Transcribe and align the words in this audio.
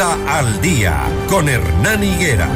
Al 0.00 0.60
día 0.60 1.08
con 1.26 1.48
Hernán 1.48 2.04
Higuera. 2.04 2.48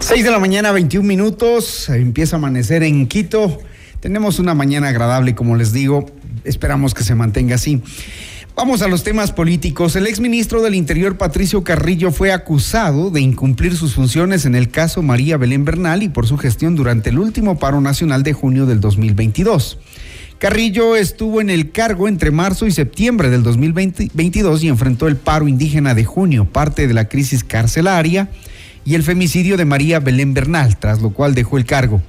Seis 0.00 0.22
de 0.22 0.30
la 0.30 0.38
mañana, 0.38 0.70
21 0.70 1.08
minutos. 1.08 1.88
Empieza 1.88 2.36
a 2.36 2.38
amanecer 2.38 2.82
en 2.82 3.06
Quito. 3.06 3.58
Tenemos 4.00 4.38
una 4.38 4.52
mañana 4.52 4.88
agradable, 4.88 5.34
como 5.34 5.56
les 5.56 5.72
digo. 5.72 6.10
Esperamos 6.44 6.92
que 6.92 7.04
se 7.04 7.14
mantenga 7.14 7.54
así. 7.54 7.80
Vamos 8.54 8.82
a 8.82 8.88
los 8.88 9.02
temas 9.02 9.32
políticos. 9.32 9.96
El 9.96 10.06
exministro 10.06 10.60
del 10.60 10.74
Interior, 10.74 11.16
Patricio 11.16 11.64
Carrillo, 11.64 12.12
fue 12.12 12.32
acusado 12.32 13.10
de 13.10 13.22
incumplir 13.22 13.76
sus 13.76 13.94
funciones 13.94 14.44
en 14.44 14.54
el 14.54 14.68
caso 14.68 15.00
María 15.00 15.38
Belén 15.38 15.64
Bernal 15.64 16.02
y 16.02 16.10
por 16.10 16.26
su 16.26 16.36
gestión 16.36 16.76
durante 16.76 17.08
el 17.08 17.18
último 17.18 17.58
paro 17.58 17.80
nacional 17.80 18.22
de 18.22 18.34
junio 18.34 18.66
del 18.66 18.80
2022. 18.80 19.78
Carrillo 20.42 20.96
estuvo 20.96 21.40
en 21.40 21.50
el 21.50 21.70
cargo 21.70 22.08
entre 22.08 22.32
marzo 22.32 22.66
y 22.66 22.72
septiembre 22.72 23.30
del 23.30 23.44
2022 23.44 24.64
y 24.64 24.68
enfrentó 24.68 25.06
el 25.06 25.14
paro 25.14 25.46
indígena 25.46 25.94
de 25.94 26.04
junio, 26.04 26.46
parte 26.46 26.88
de 26.88 26.94
la 26.94 27.08
crisis 27.08 27.44
carcelaria 27.44 28.28
y 28.84 28.96
el 28.96 29.04
femicidio 29.04 29.56
de 29.56 29.66
María 29.66 30.00
Belén 30.00 30.34
Bernal, 30.34 30.80
tras 30.80 31.00
lo 31.00 31.10
cual 31.10 31.36
dejó 31.36 31.58
el 31.58 31.64
cargo. 31.64 32.02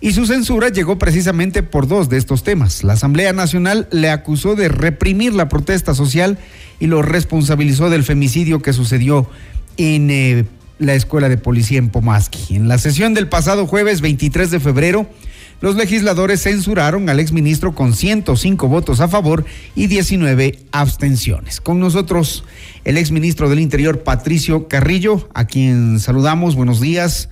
Y 0.00 0.12
su 0.12 0.24
censura 0.24 0.70
llegó 0.70 0.98
precisamente 0.98 1.62
por 1.62 1.86
dos 1.86 2.08
de 2.08 2.16
estos 2.16 2.42
temas. 2.42 2.84
La 2.84 2.94
Asamblea 2.94 3.34
Nacional 3.34 3.86
le 3.90 4.08
acusó 4.08 4.54
de 4.54 4.70
reprimir 4.70 5.34
la 5.34 5.50
protesta 5.50 5.94
social 5.94 6.38
y 6.80 6.86
lo 6.86 7.02
responsabilizó 7.02 7.90
del 7.90 8.02
femicidio 8.02 8.62
que 8.62 8.72
sucedió 8.72 9.28
en 9.76 10.10
eh, 10.10 10.46
la 10.78 10.94
Escuela 10.94 11.28
de 11.28 11.36
Policía 11.36 11.80
en 11.80 11.90
Pomaski. 11.90 12.56
En 12.56 12.66
la 12.66 12.78
sesión 12.78 13.12
del 13.12 13.28
pasado 13.28 13.66
jueves 13.66 14.00
23 14.00 14.50
de 14.50 14.58
febrero, 14.58 15.06
los 15.60 15.76
legisladores 15.76 16.42
censuraron 16.42 17.08
al 17.08 17.20
exministro 17.20 17.74
con 17.74 17.94
105 17.94 18.68
votos 18.68 19.00
a 19.00 19.08
favor 19.08 19.44
y 19.74 19.86
19 19.86 20.58
abstenciones. 20.72 21.60
Con 21.60 21.80
nosotros 21.80 22.44
el 22.84 22.98
exministro 22.98 23.48
del 23.48 23.60
Interior, 23.60 24.02
Patricio 24.02 24.68
Carrillo, 24.68 25.28
a 25.34 25.46
quien 25.46 26.00
saludamos. 26.00 26.54
Buenos 26.54 26.80
días. 26.80 27.28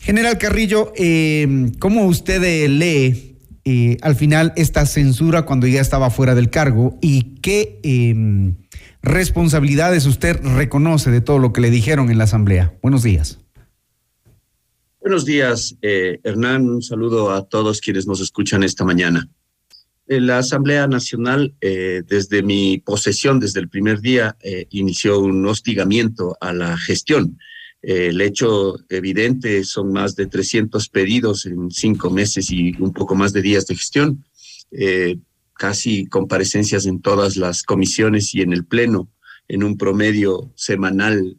General 0.00 0.36
Carrillo, 0.36 0.92
eh, 0.96 1.70
¿cómo 1.78 2.06
usted 2.06 2.42
eh, 2.42 2.68
lee 2.68 3.36
eh, 3.64 3.98
al 4.02 4.16
final 4.16 4.52
esta 4.56 4.84
censura 4.86 5.42
cuando 5.42 5.68
ya 5.68 5.80
estaba 5.80 6.10
fuera 6.10 6.34
del 6.34 6.50
cargo 6.50 6.98
y 7.00 7.36
qué 7.40 7.78
em, 7.84 8.56
responsabilidades 9.02 10.06
usted 10.06 10.40
reconoce 10.42 11.12
de 11.12 11.20
todo 11.20 11.38
lo 11.38 11.52
que 11.52 11.60
le 11.60 11.70
dijeron 11.70 12.10
en 12.10 12.18
la 12.18 12.24
Asamblea? 12.24 12.74
Buenos 12.82 13.04
días. 13.04 13.41
Buenos 15.02 15.26
días, 15.26 15.76
Hernán. 15.82 16.70
Un 16.70 16.82
saludo 16.82 17.32
a 17.32 17.44
todos 17.44 17.80
quienes 17.80 18.06
nos 18.06 18.20
escuchan 18.20 18.62
esta 18.62 18.84
mañana. 18.84 19.28
En 20.06 20.26
la 20.26 20.38
Asamblea 20.38 20.86
Nacional, 20.86 21.54
desde 21.60 22.42
mi 22.42 22.78
posesión, 22.78 23.38
desde 23.38 23.60
el 23.60 23.68
primer 23.68 24.00
día, 24.00 24.36
inició 24.70 25.18
un 25.20 25.46
hostigamiento 25.46 26.36
a 26.40 26.52
la 26.52 26.76
gestión 26.76 27.38
el 27.82 28.20
hecho 28.20 28.76
evidente 28.88 29.64
son 29.64 29.92
más 29.92 30.14
de 30.14 30.26
300 30.26 30.88
pedidos 30.88 31.46
en 31.46 31.70
cinco 31.72 32.10
meses 32.10 32.50
y 32.50 32.74
un 32.78 32.92
poco 32.92 33.16
más 33.16 33.32
de 33.32 33.42
días 33.42 33.66
de 33.66 33.74
gestión, 33.74 34.24
eh, 34.70 35.18
casi 35.54 36.06
comparecencias 36.06 36.86
en 36.86 37.02
todas 37.02 37.36
las 37.36 37.64
comisiones 37.64 38.34
y 38.36 38.42
en 38.42 38.52
el 38.52 38.64
Pleno 38.64 39.10
en 39.48 39.64
un 39.64 39.76
promedio 39.76 40.52
semanal 40.54 41.38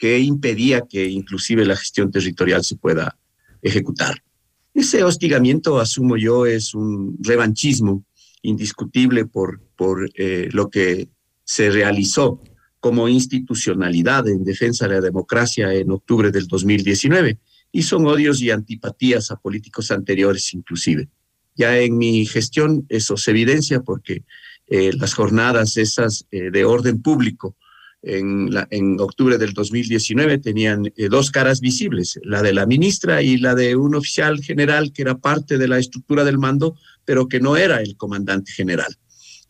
que 0.00 0.18
impedía 0.18 0.86
que 0.88 1.04
inclusive 1.10 1.66
la 1.66 1.76
gestión 1.76 2.10
territorial 2.10 2.64
se 2.64 2.76
pueda 2.76 3.18
ejecutar. 3.60 4.24
Ese 4.72 5.04
hostigamiento, 5.04 5.78
asumo 5.78 6.16
yo, 6.16 6.46
es 6.46 6.74
un 6.74 7.18
revanchismo 7.20 8.02
indiscutible 8.40 9.26
por, 9.26 9.60
por 9.76 10.10
eh, 10.14 10.48
lo 10.52 10.70
que 10.70 11.10
se 11.44 11.68
realizó 11.70 12.42
como 12.80 13.08
institucionalidad 13.08 14.26
en 14.26 14.42
defensa 14.42 14.88
de 14.88 14.94
la 14.94 15.00
democracia 15.02 15.74
en 15.74 15.90
octubre 15.90 16.30
del 16.30 16.46
2019 16.46 17.38
y 17.70 17.82
son 17.82 18.06
odios 18.06 18.40
y 18.40 18.50
antipatías 18.50 19.30
a 19.30 19.36
políticos 19.36 19.90
anteriores 19.90 20.54
inclusive. 20.54 21.10
Ya 21.56 21.76
en 21.78 21.98
mi 21.98 22.24
gestión 22.24 22.86
eso 22.88 23.18
se 23.18 23.32
evidencia 23.32 23.82
porque 23.82 24.24
eh, 24.66 24.92
las 24.94 25.12
jornadas 25.12 25.76
esas 25.76 26.26
eh, 26.30 26.50
de 26.50 26.64
orden 26.64 27.02
público 27.02 27.54
en, 28.02 28.52
la, 28.52 28.68
octubre 28.98 29.36
del 29.38 29.52
2019 29.52 30.38
tenían 30.38 30.86
eh, 30.96 31.08
dos 31.08 31.30
caras 31.30 31.60
visibles, 31.60 32.18
la 32.22 32.42
de 32.42 32.52
la 32.52 32.66
ministra 32.66 33.22
y 33.22 33.36
la 33.36 33.54
de 33.54 33.76
un 33.76 33.94
oficial 33.94 34.42
general 34.42 34.92
que 34.92 35.02
era 35.02 35.18
parte 35.18 35.58
de 35.58 35.68
la 35.68 35.78
estructura 35.78 36.24
del 36.24 36.38
mando, 36.38 36.76
pero 37.04 37.28
que 37.28 37.40
no 37.40 37.56
era 37.56 37.80
el 37.80 37.96
comandante 37.96 38.52
general. 38.52 38.96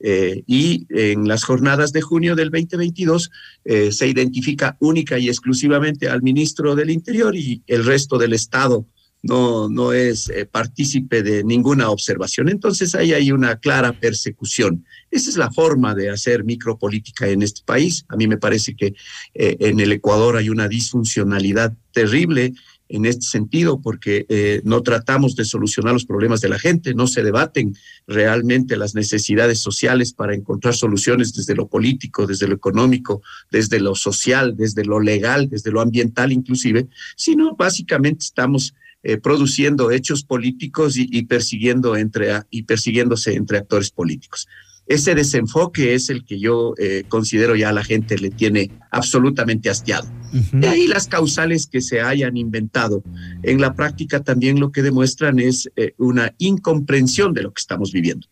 Eh, 0.03 0.43
y 0.47 0.87
en 0.89 1.29
las 1.29 1.45
jornadas 1.45 1.93
de 1.93 2.01
junio 2.01 2.35
del 2.35 2.51
2022 2.51 3.31
eh, 3.67 3.93
se 3.93 4.09
identifica 4.09 4.77
única 4.81 5.19
y 5.19 5.29
exclusivamente 5.29 6.09
al 6.09 6.23
ministro 6.23 6.75
del 6.75 6.89
Interior 6.89 7.37
y 7.37 7.63
el 7.67 7.85
resto 7.85 8.17
del 8.17 8.33
Estado 8.33 8.87
no, 9.23 9.69
no 9.69 9.93
es 9.93 10.29
eh, 10.31 10.47
partícipe 10.47 11.23
de 11.23 11.45
ninguna 11.45 11.91
observación. 11.91 12.49
Entonces 12.49 12.95
ahí 12.95 13.13
hay 13.13 13.33
una 13.33 13.57
clara 13.57 13.93
persecución. 13.93 14.85
Esa 15.11 15.31
es 15.31 15.37
la 15.37 15.51
forma 15.51 15.95
de 15.95 16.11
hacer 16.11 16.45
micropolítica 16.45 17.29
en 17.29 17.43
este 17.43 17.63
país. 17.65 18.05
A 18.09 18.17
mí 18.17 18.27
me 18.27 18.39
parece 18.39 18.75
que 18.75 18.95
en 19.35 19.81
el 19.81 19.93
Ecuador 19.93 20.37
hay 20.37 20.49
una 20.49 20.69
disfuncionalidad 20.69 21.75
terrible 21.93 22.55
en 22.91 23.07
este 23.07 23.23
sentido, 23.23 23.81
porque 23.81 24.27
eh, 24.29 24.61
no 24.65 24.83
tratamos 24.83 25.37
de 25.37 25.45
solucionar 25.45 25.93
los 25.93 26.05
problemas 26.05 26.41
de 26.41 26.49
la 26.49 26.59
gente, 26.59 26.93
no 26.93 27.07
se 27.07 27.23
debaten 27.23 27.77
realmente 28.07 28.77
las 28.77 28.95
necesidades 28.95 29.61
sociales 29.61 30.13
para 30.13 30.35
encontrar 30.35 30.75
soluciones 30.75 31.33
desde 31.33 31.55
lo 31.55 31.69
político, 31.69 32.27
desde 32.27 32.49
lo 32.49 32.55
económico, 32.55 33.23
desde 33.51 33.79
lo 33.79 33.95
social, 33.95 34.57
desde 34.57 34.85
lo 34.85 35.01
legal, 35.01 35.49
desde 35.49 35.71
lo 35.71 35.81
ambiental 35.81 36.33
inclusive, 36.33 36.89
sino 37.17 37.55
básicamente 37.55 38.25
estamos 38.25 38.75
eh, 39.03 39.17
produciendo 39.17 39.91
hechos 39.91 40.25
políticos 40.25 40.97
y, 40.97 41.09
y 41.11 41.25
persiguiendo 41.25 41.97
entre, 41.97 42.43
y 42.51 42.65
persiguiéndose 42.65 43.35
entre 43.35 43.59
actores 43.59 43.91
políticos. 43.91 44.47
Ese 44.87 45.15
desenfoque 45.15 45.95
es 45.95 46.11
el 46.11 46.25
que 46.25 46.39
yo 46.39 46.75
eh, 46.77 47.05
considero 47.09 47.55
ya 47.55 47.73
la 47.73 47.85
gente 47.85 48.19
le 48.19 48.31
tiene 48.31 48.71
absolutamente 48.91 49.71
hastiado. 49.71 50.11
De 50.53 50.69
ahí 50.69 50.87
las 50.87 51.07
causales 51.07 51.67
que 51.67 51.81
se 51.81 52.01
hayan 52.01 52.37
inventado. 52.37 53.03
En 53.43 53.61
la 53.61 53.75
práctica 53.75 54.21
también 54.23 54.61
lo 54.61 54.73
que 54.73 54.83
demuestran 54.83 55.39
es 55.39 55.71
eh, 55.77 55.95
una 55.97 56.35
incomprensión 56.39 57.33
de 57.35 57.43
lo 57.43 57.53
que 57.53 57.61
estamos 57.61 57.93
viviendo. 57.93 58.27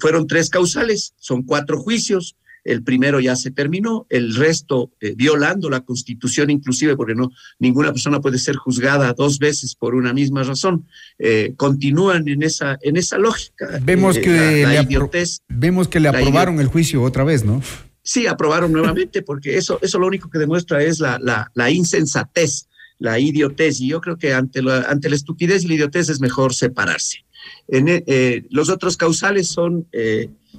Fueron 0.00 0.28
tres 0.28 0.48
causales, 0.48 1.12
son 1.18 1.42
cuatro 1.42 1.80
juicios, 1.80 2.36
el 2.66 2.82
primero 2.82 3.20
ya 3.20 3.36
se 3.36 3.50
terminó, 3.50 4.06
el 4.10 4.34
resto 4.34 4.90
eh, 5.00 5.14
violando 5.16 5.70
la 5.70 5.80
constitución 5.80 6.50
inclusive, 6.50 6.96
porque 6.96 7.14
no, 7.14 7.30
ninguna 7.58 7.92
persona 7.92 8.20
puede 8.20 8.38
ser 8.38 8.56
juzgada 8.56 9.12
dos 9.12 9.38
veces 9.38 9.74
por 9.74 9.94
una 9.94 10.12
misma 10.12 10.42
razón, 10.42 10.86
eh, 11.18 11.54
continúan 11.56 12.26
en 12.28 12.42
esa, 12.42 12.76
en 12.82 12.96
esa 12.96 13.18
lógica. 13.18 13.78
Vemos, 13.82 14.16
eh, 14.16 14.20
que, 14.20 14.62
la, 14.62 14.82
le 14.82 15.26
vemos 15.48 15.88
que 15.88 16.00
le 16.00 16.08
aprobaron 16.08 16.60
el 16.60 16.66
juicio 16.66 17.02
otra 17.02 17.24
vez, 17.24 17.44
¿no? 17.44 17.62
Sí, 18.02 18.26
aprobaron 18.26 18.72
nuevamente, 18.72 19.22
porque 19.22 19.56
eso, 19.56 19.78
eso 19.82 19.98
lo 19.98 20.06
único 20.06 20.30
que 20.30 20.38
demuestra 20.38 20.82
es 20.82 21.00
la, 21.00 21.18
la, 21.20 21.50
la 21.54 21.70
insensatez, 21.70 22.68
la 22.98 23.18
idiotez, 23.18 23.80
y 23.80 23.88
yo 23.88 24.00
creo 24.00 24.16
que 24.16 24.32
ante 24.32 24.62
la, 24.62 24.82
ante 24.82 25.08
la 25.08 25.16
estupidez 25.16 25.64
y 25.64 25.68
la 25.68 25.74
idiotez 25.74 26.08
es 26.08 26.20
mejor 26.20 26.54
separarse. 26.54 27.25
En, 27.68 28.04
los 28.50 28.68
otros 28.68 28.96
causales 28.96 29.48
son 29.48 29.86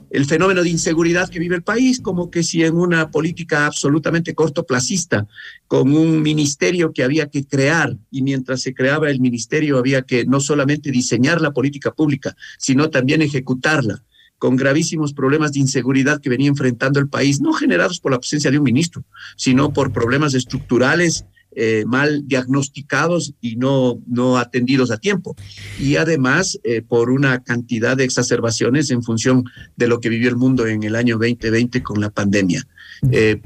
el 0.09 0.25
fenómeno 0.25 0.63
de 0.63 0.69
inseguridad 0.69 1.29
que 1.29 1.39
vive 1.39 1.55
el 1.55 1.63
país, 1.63 1.99
como 1.99 2.29
que 2.29 2.43
si 2.43 2.63
en 2.63 2.75
una 2.75 3.11
política 3.11 3.65
absolutamente 3.65 4.33
cortoplacista, 4.33 5.27
con 5.67 5.93
un 5.95 6.21
ministerio 6.21 6.93
que 6.93 7.03
había 7.03 7.29
que 7.29 7.45
crear, 7.45 7.97
y 8.11 8.21
mientras 8.21 8.61
se 8.61 8.73
creaba 8.73 9.09
el 9.09 9.19
ministerio 9.19 9.77
había 9.77 10.01
que 10.03 10.25
no 10.25 10.39
solamente 10.39 10.91
diseñar 10.91 11.41
la 11.41 11.51
política 11.51 11.91
pública, 11.91 12.35
sino 12.57 12.89
también 12.89 13.21
ejecutarla 13.21 14.03
con 14.37 14.55
gravísimos 14.55 15.13
problemas 15.13 15.53
de 15.53 15.61
inseguridad 15.61 16.21
que 16.21 16.29
venía 16.29 16.47
enfrentando 16.47 16.99
el 16.99 17.09
país, 17.09 17.41
no 17.41 17.53
generados 17.53 17.99
por 17.99 18.11
la 18.11 18.19
presencia 18.19 18.51
de 18.51 18.59
un 18.59 18.63
ministro, 18.63 19.03
sino 19.35 19.73
por 19.73 19.91
problemas 19.91 20.35
estructurales 20.35 21.25
eh, 21.59 21.85
mal 21.87 22.27
diagnosticados 22.27 23.33
y 23.41 23.55
no, 23.55 23.99
no 24.05 24.37
atendidos 24.37 24.91
a 24.91 24.99
tiempo. 24.99 25.35
Y 25.79 25.95
además 25.95 26.59
eh, 26.63 26.83
por 26.83 27.09
una 27.09 27.43
cantidad 27.43 27.97
de 27.97 28.03
exacerbaciones 28.03 28.91
en 28.91 29.01
función 29.01 29.43
de 29.75 29.87
lo 29.87 29.99
que 29.99 30.09
vivió 30.09 30.29
el 30.29 30.35
mundo 30.35 30.67
en 30.67 30.83
el 30.83 30.95
año 30.95 31.15
2020 31.15 31.81
con 31.81 31.99
la 31.99 32.11
pandemia. 32.11 32.63
Eh, 33.11 33.39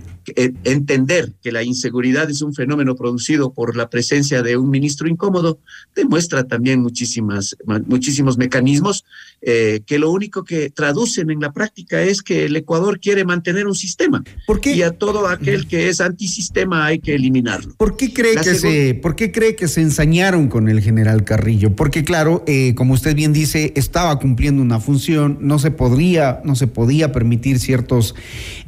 entender 0.63 1.33
que 1.41 1.51
la 1.51 1.63
inseguridad 1.63 2.29
es 2.29 2.41
un 2.41 2.53
fenómeno 2.53 2.95
producido 2.95 3.51
por 3.53 3.75
la 3.75 3.89
presencia 3.89 4.43
de 4.43 4.55
un 4.55 4.69
ministro 4.69 5.07
incómodo 5.07 5.59
demuestra 5.95 6.43
también 6.43 6.81
muchísimas, 6.81 7.57
muchísimos 7.87 8.37
mecanismos 8.37 9.03
eh, 9.41 9.81
que 9.85 9.97
lo 9.97 10.11
único 10.11 10.43
que 10.43 10.69
traducen 10.69 11.31
en 11.31 11.39
la 11.39 11.51
práctica 11.51 12.01
es 12.01 12.21
que 12.21 12.45
el 12.45 12.55
Ecuador 12.55 12.99
quiere 12.99 13.25
mantener 13.25 13.65
un 13.65 13.73
sistema 13.73 14.23
¿Por 14.45 14.61
qué? 14.61 14.75
y 14.75 14.83
a 14.83 14.91
todo 14.91 15.27
aquel 15.27 15.67
que 15.67 15.89
es 15.89 16.01
antisistema 16.01 16.85
hay 16.85 16.99
que 16.99 17.15
eliminarlo. 17.15 17.73
¿Por 17.75 17.97
qué 17.97 18.13
cree, 18.13 18.35
que 18.35 18.55
se, 18.55 18.93
¿por 18.93 19.15
qué 19.15 19.31
cree 19.31 19.55
que 19.55 19.67
se 19.67 19.81
ensañaron 19.81 20.49
con 20.49 20.69
el 20.69 20.81
general 20.81 21.23
Carrillo? 21.23 21.75
Porque 21.75 22.03
claro, 22.03 22.43
eh, 22.45 22.75
como 22.75 22.93
usted 22.93 23.15
bien 23.15 23.33
dice, 23.33 23.73
estaba 23.75 24.19
cumpliendo 24.19 24.61
una 24.61 24.79
función, 24.79 25.39
no 25.41 25.57
se 25.57 25.71
podría, 25.71 26.41
no 26.45 26.55
se 26.55 26.67
podía 26.67 27.11
permitir 27.11 27.59
ciertos 27.59 28.13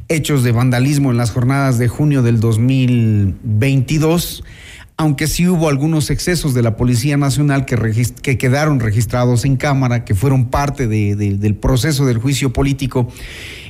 hechos 0.08 0.42
de 0.42 0.52
vandalismo 0.52 1.10
en 1.10 1.16
las 1.16 1.30
jornadas 1.30 1.78
de 1.78 1.88
junio 1.88 2.22
del 2.22 2.40
2022, 2.40 4.44
aunque 4.96 5.26
sí 5.26 5.48
hubo 5.48 5.68
algunos 5.68 6.10
excesos 6.10 6.54
de 6.54 6.62
la 6.62 6.76
Policía 6.76 7.16
Nacional 7.16 7.64
que, 7.64 7.76
que 8.22 8.38
quedaron 8.38 8.80
registrados 8.80 9.44
en 9.44 9.56
Cámara, 9.56 10.04
que 10.04 10.14
fueron 10.14 10.50
parte 10.50 10.86
del 10.86 11.54
proceso 11.56 12.06
del 12.06 12.18
juicio 12.18 12.52
político. 12.52 13.08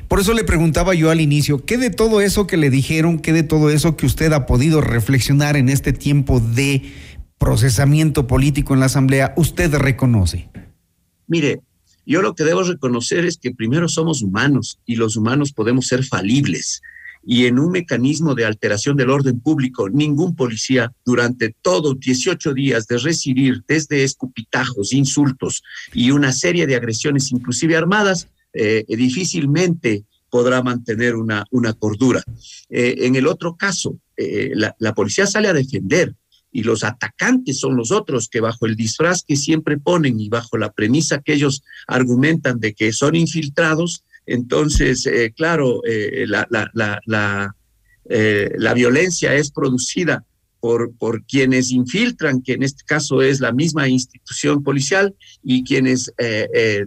Por 0.09 0.21
eso 0.21 0.35
le 0.35 0.45
preguntaba 0.45 0.95
yo 0.95 1.11
al 1.11 1.21
inicio, 1.21 1.65
¿qué 1.65 1.79
de 1.79 1.91
todo 1.91 2.21
eso 2.21 2.47
que 2.47 2.59
le 2.59 2.69
dijeron, 2.69 3.19
qué 3.19 3.33
de 3.33 3.43
todo 3.43 3.71
eso 3.71 3.97
que 3.97 4.07
usted 4.07 4.33
ha 4.33 4.47
podido 4.47 4.83
reflexionar 4.83 5.57
en 5.57 5.71
este 5.71 5.93
tiempo 5.93 6.41
de 6.41 6.83
procesamiento 7.39 8.27
político 8.27 8.75
en 8.75 8.81
la 8.81 8.87
Asamblea, 8.87 9.33
usted 9.37 9.75
reconoce? 9.75 10.51
Mire, 11.27 11.61
yo 12.07 12.23
lo 12.23 12.35
que 12.35 12.45
debo 12.45 12.63
reconocer 12.63 13.25
es 13.25 13.39
que 13.39 13.53
primero 13.53 13.89
somos 13.89 14.23
humanos 14.23 14.79
y 14.85 14.97
los 14.97 15.17
humanos 15.17 15.53
podemos 15.53 15.87
ser 15.87 16.05
falibles. 16.05 16.83
Y 17.27 17.47
en 17.47 17.59
un 17.59 17.71
mecanismo 17.71 18.35
de 18.35 18.45
alteración 18.45 18.97
del 18.97 19.09
orden 19.09 19.41
público, 19.41 19.89
ningún 19.89 20.37
policía 20.37 20.93
durante 21.07 21.55
todos 21.63 21.99
18 21.99 22.53
días 22.53 22.87
de 22.87 22.99
recibir 22.99 23.63
desde 23.67 24.05
escupitajos, 24.05 24.93
insultos 24.93 25.63
y 25.95 26.11
una 26.11 26.33
serie 26.33 26.67
de 26.67 26.77
agresiones, 26.77 27.33
inclusive 27.33 27.77
armadas, 27.77 28.29
eh, 28.53 28.85
difícilmente 28.89 30.05
podrá 30.29 30.63
mantener 30.63 31.15
una, 31.15 31.45
una 31.51 31.73
cordura. 31.73 32.23
Eh, 32.69 32.97
en 32.99 33.15
el 33.15 33.27
otro 33.27 33.57
caso, 33.57 33.99
eh, 34.17 34.51
la, 34.55 34.75
la 34.79 34.93
policía 34.93 35.27
sale 35.27 35.49
a 35.49 35.53
defender, 35.53 36.15
y 36.55 36.63
los 36.63 36.85
atacantes 36.85 37.59
son 37.59 37.77
los 37.77 37.91
otros 37.91 38.29
que 38.29 38.41
bajo 38.41 38.65
el 38.65 38.77
disfraz 38.77 39.25
que 39.27 39.35
siempre 39.35 39.77
ponen 39.77 40.21
y 40.21 40.29
bajo 40.29 40.57
la 40.57 40.73
premisa 40.73 41.21
que 41.21 41.35
ellos 41.35 41.65
argumentan 41.89 42.61
de 42.61 42.75
que 42.75 42.93
son 42.93 43.17
infiltrados, 43.17 44.05
entonces, 44.25 45.05
eh, 45.07 45.35
claro, 45.37 45.83
eh, 45.85 46.25
la, 46.29 46.47
la, 46.49 47.01
la, 47.05 47.57
eh, 48.09 48.53
la, 48.57 48.73
violencia 48.73 49.35
es 49.35 49.51
producida 49.51 50.25
por, 50.99 51.25
quienes 51.27 51.71
infiltran, 51.73 52.41
que 52.41 52.55
en 52.55 52.63
este 52.63 52.85
caso 52.85 53.21
es 53.21 53.39
la 53.41 53.53
misma 53.53 53.87
institución 53.87 54.63
policial, 54.63 55.15
y 55.43 55.63
quienes 55.63 56.11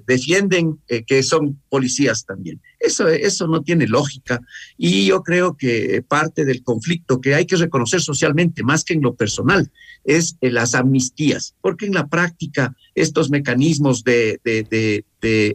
defienden 0.07 0.79
que 1.05 1.21
son 1.21 1.61
policías 1.69 2.25
también. 2.25 2.59
Eso, 2.79 3.07
eso 3.07 3.47
no 3.47 3.61
tiene 3.61 3.87
lógica 3.87 4.39
y 4.77 5.05
yo 5.05 5.21
creo 5.21 5.57
que 5.57 6.03
parte 6.07 6.45
del 6.45 6.63
conflicto 6.63 7.21
que 7.21 7.35
hay 7.35 7.45
que 7.45 7.55
reconocer 7.55 8.01
socialmente, 8.01 8.63
más 8.63 8.83
que 8.83 8.93
en 8.93 9.01
lo 9.01 9.15
personal, 9.15 9.71
es 10.03 10.37
las 10.41 10.73
amnistías, 10.73 11.53
porque 11.61 11.85
en 11.85 11.93
la 11.93 12.07
práctica 12.07 12.75
estos 12.95 13.29
mecanismos 13.29 14.03
de, 14.03 14.39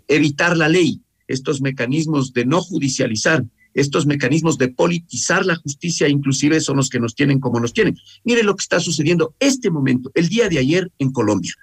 evitar 0.07 0.57
la 0.57 0.69
ley, 0.69 1.01
estos 1.27 1.61
mecanismos 1.61 2.33
de 2.33 2.45
no 2.45 2.61
judicializar, 2.61 3.45
estos 3.75 4.07
mecanismos 4.07 4.59
de 4.59 4.69
politizar 4.69 5.45
la 5.47 5.57
justicia, 5.57 6.09
inclusive 6.09 6.61
son 6.61 6.77
los 6.77 6.89
que 6.89 7.01
nos 7.01 7.15
tienen 7.15 7.41
como 7.41 7.61
nos 7.61 7.73
tienen. 7.73 7.97
Mire 8.25 8.43
lo 8.43 8.57
que 8.57 8.63
está 8.63 8.81
sucediendo 8.81 9.35
este 9.39 9.71
momento, 9.71 10.11
el 10.15 10.29
día 10.29 10.49
de 10.49 10.59
ayer 10.59 10.91
en 10.99 11.13
Colombia. 11.13 11.55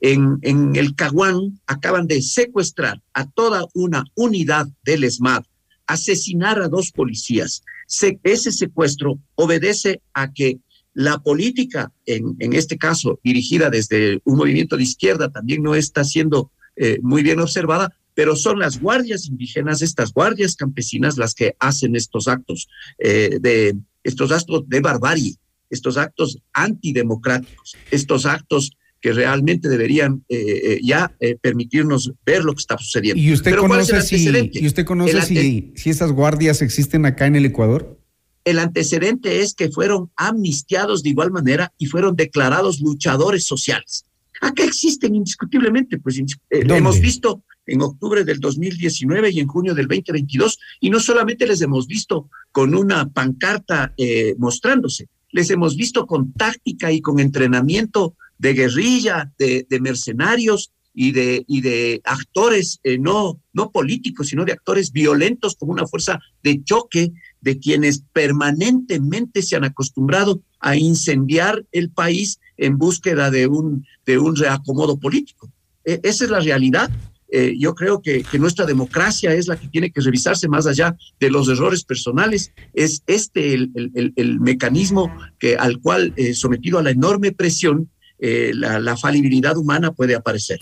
En, 0.00 0.38
el 0.74 0.94
Caguán 0.94 1.60
acaban 1.66 2.06
de 2.06 2.20
secuestrar 2.20 3.00
a 3.14 3.30
toda 3.30 3.66
una 3.74 4.04
unidad 4.14 4.66
del 4.84 5.04
ESMAD, 5.04 5.44
asesinar 5.86 6.60
a 6.60 6.68
dos 6.68 6.90
policías. 6.90 7.62
Se, 7.86 8.18
ese 8.22 8.52
secuestro 8.52 9.18
obedece 9.34 10.02
a 10.12 10.32
que 10.32 10.58
la 10.92 11.18
política, 11.18 11.92
en, 12.06 12.36
en, 12.38 12.52
este 12.52 12.76
caso 12.76 13.18
dirigida 13.24 13.70
desde 13.70 14.20
un 14.24 14.36
movimiento 14.36 14.76
de 14.76 14.84
izquierda, 14.84 15.30
también 15.30 15.62
no 15.62 15.74
está 15.74 16.04
siendo 16.04 16.50
eh, 16.76 16.98
muy 17.02 17.22
bien 17.22 17.40
observada, 17.40 17.96
pero 18.14 18.36
son 18.36 18.58
las 18.58 18.80
guardias 18.80 19.26
indígenas, 19.26 19.82
estas 19.82 20.12
guardias 20.12 20.56
campesinas, 20.56 21.18
las 21.18 21.34
que 21.34 21.54
hacen 21.58 21.96
estos 21.96 22.28
actos 22.28 22.68
eh, 22.98 23.38
de 23.40 23.76
estos 24.02 24.32
actos 24.32 24.68
de 24.68 24.80
barbarie, 24.80 25.34
estos 25.70 25.96
actos 25.96 26.38
antidemocráticos, 26.52 27.76
estos 27.90 28.26
actos 28.26 28.76
que 29.04 29.12
realmente 29.12 29.68
deberían 29.68 30.24
eh, 30.30 30.36
eh, 30.38 30.80
ya 30.82 31.14
eh, 31.20 31.36
permitirnos 31.38 32.12
ver 32.24 32.42
lo 32.42 32.54
que 32.54 32.60
está 32.60 32.78
sucediendo. 32.78 33.20
¿Y 33.20 33.34
usted 33.34 33.54
conoce, 33.54 34.00
si, 34.00 34.30
¿y 34.54 34.66
usted 34.66 34.86
conoce 34.86 35.20
si, 35.20 35.72
si 35.76 35.90
estas 35.90 36.10
guardias 36.10 36.62
existen 36.62 37.04
acá 37.04 37.26
en 37.26 37.36
el 37.36 37.44
Ecuador? 37.44 38.00
El 38.46 38.58
antecedente 38.58 39.42
es 39.42 39.52
que 39.54 39.70
fueron 39.70 40.10
amnistiados 40.16 41.02
de 41.02 41.10
igual 41.10 41.30
manera 41.32 41.70
y 41.76 41.84
fueron 41.84 42.16
declarados 42.16 42.80
luchadores 42.80 43.44
sociales. 43.44 44.06
Acá 44.40 44.64
existen 44.64 45.14
indiscutiblemente, 45.14 45.98
pues 45.98 46.18
hemos 46.48 46.98
visto 46.98 47.42
en 47.66 47.82
octubre 47.82 48.24
del 48.24 48.40
2019 48.40 49.30
y 49.30 49.40
en 49.40 49.46
junio 49.46 49.74
del 49.74 49.88
2022, 49.88 50.58
y 50.80 50.90
no 50.90 51.00
solamente 51.00 51.46
les 51.46 51.60
hemos 51.60 51.86
visto 51.86 52.28
con 52.52 52.74
una 52.74 53.08
pancarta 53.08 53.94
mostrándose, 54.38 55.08
les 55.34 55.50
hemos 55.50 55.74
visto 55.74 56.06
con 56.06 56.32
táctica 56.32 56.92
y 56.92 57.00
con 57.00 57.18
entrenamiento 57.18 58.14
de 58.38 58.54
guerrilla, 58.54 59.32
de, 59.36 59.66
mercenarios 59.80 60.70
y 60.94 61.10
de, 61.10 61.44
y 61.48 61.60
de 61.60 62.00
actores 62.04 62.78
eh, 62.84 62.98
no, 62.98 63.40
no 63.52 63.72
políticos, 63.72 64.28
sino 64.28 64.44
de 64.44 64.52
actores 64.52 64.92
violentos 64.92 65.56
como 65.56 65.72
una 65.72 65.88
fuerza 65.88 66.20
de 66.44 66.62
choque 66.62 67.12
de 67.40 67.58
quienes 67.58 68.04
permanentemente 68.12 69.42
se 69.42 69.56
han 69.56 69.64
acostumbrado 69.64 70.40
a 70.60 70.76
incendiar 70.76 71.64
el 71.72 71.90
país 71.90 72.38
en 72.56 72.78
búsqueda 72.78 73.32
de 73.32 73.48
un, 73.48 73.84
de 74.06 74.18
un 74.18 74.36
reacomodo 74.36 75.00
político. 75.00 75.50
E, 75.84 76.00
esa 76.04 76.24
es 76.24 76.30
la 76.30 76.40
realidad. 76.40 76.92
Eh, 77.36 77.56
yo 77.58 77.74
creo 77.74 78.00
que, 78.00 78.22
que, 78.22 78.38
nuestra 78.38 78.64
democracia 78.64 79.34
es 79.34 79.48
la 79.48 79.56
que 79.56 79.66
tiene 79.66 79.90
que 79.90 80.00
revisarse 80.00 80.46
más 80.46 80.68
allá 80.68 80.94
de 81.18 81.30
los 81.30 81.48
errores 81.48 81.82
personales. 81.82 82.52
Es 82.74 83.02
este 83.08 83.54
el, 83.54 83.72
el, 83.74 84.12
el 84.14 84.38
mecanismo 84.38 85.12
que, 85.40 85.56
al 85.56 85.80
cual, 85.80 86.12
eh, 86.16 86.34
sometido 86.34 86.78
a 86.78 86.84
la 86.84 86.90
enorme 86.90 87.32
presión, 87.32 87.90
eh, 88.20 88.52
la, 88.54 88.78
la, 88.78 88.96
falibilidad 88.96 89.56
humana 89.56 89.90
puede 89.90 90.14
aparecer. 90.14 90.60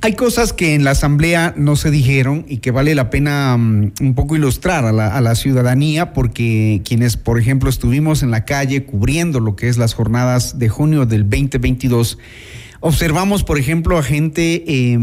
Hay 0.00 0.14
cosas 0.14 0.54
que 0.54 0.74
en 0.74 0.84
la 0.84 0.92
Asamblea 0.92 1.52
no 1.54 1.76
se 1.76 1.90
dijeron 1.90 2.46
y 2.48 2.56
que 2.56 2.70
vale 2.70 2.94
la 2.94 3.10
pena 3.10 3.54
um, 3.54 3.92
un 4.00 4.14
poco 4.14 4.36
ilustrar 4.36 4.86
a 4.86 4.92
la, 4.92 5.14
a 5.14 5.20
la, 5.20 5.34
ciudadanía, 5.34 6.14
porque 6.14 6.80
quienes, 6.86 7.18
por 7.18 7.38
ejemplo, 7.38 7.68
estuvimos 7.68 8.22
en 8.22 8.30
la 8.30 8.46
calle 8.46 8.86
cubriendo 8.86 9.38
lo 9.38 9.54
que 9.54 9.68
es 9.68 9.76
las 9.76 9.92
jornadas 9.92 10.58
de 10.58 10.70
junio 10.70 11.04
del 11.04 11.24
2022, 11.24 12.16
observamos, 12.80 13.44
por 13.44 13.58
ejemplo, 13.58 13.98
a 13.98 14.02
gente 14.02 14.64
eh, 14.66 14.98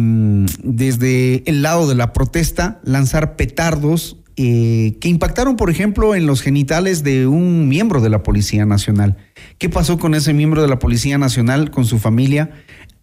desde 0.64 1.44
el 1.50 1.62
lado 1.62 1.88
de 1.88 1.96
la 1.96 2.13
protesta 2.13 2.80
lanzar 2.84 3.36
petardos 3.36 4.18
eh, 4.36 4.98
que 5.00 5.10
impactaron, 5.10 5.56
por 5.58 5.70
ejemplo, 5.70 6.15
en 6.15 6.25
los 6.25 6.42
genitales 6.42 7.03
de 7.03 7.27
un 7.27 7.68
miembro 7.68 8.01
de 8.01 8.10
la 8.10 8.24
Policía 8.24 8.65
Nacional. 8.65 9.18
¿Qué 9.60 9.70
pasó 9.70 10.00
con 10.00 10.15
ese 10.15 10.34
miembro 10.34 10.62
de 10.63 10.68
la 10.68 10.80
Policía 10.80 11.20
Nacional, 11.20 11.70
con 11.70 11.86
su 11.86 12.00
familia? 12.00 12.50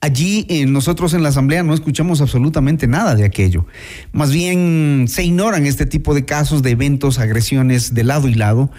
Allí 0.01 0.47
eh, 0.49 0.67
nosotros 0.67 1.15
en 1.15 1.23
la 1.23 1.29
Asamblea 1.29 1.63
no 1.63 1.73
escuchamos 1.73 2.21
absolutamente 2.21 2.89
nada 2.89 3.15
de 3.15 3.25
aquello. 3.25 3.67
Más 4.13 4.33
bien 4.33 5.05
se 5.07 5.23
ignoran 5.23 5.67
este 5.67 5.87
tipo 5.87 6.15
de 6.15 6.25
casos, 6.25 6.63
de 6.63 6.71
eventos, 6.71 7.21
agresiones 7.21 7.95
de 7.95 8.03
lado 8.03 8.27
y 8.27 8.35
lado. 8.35 8.73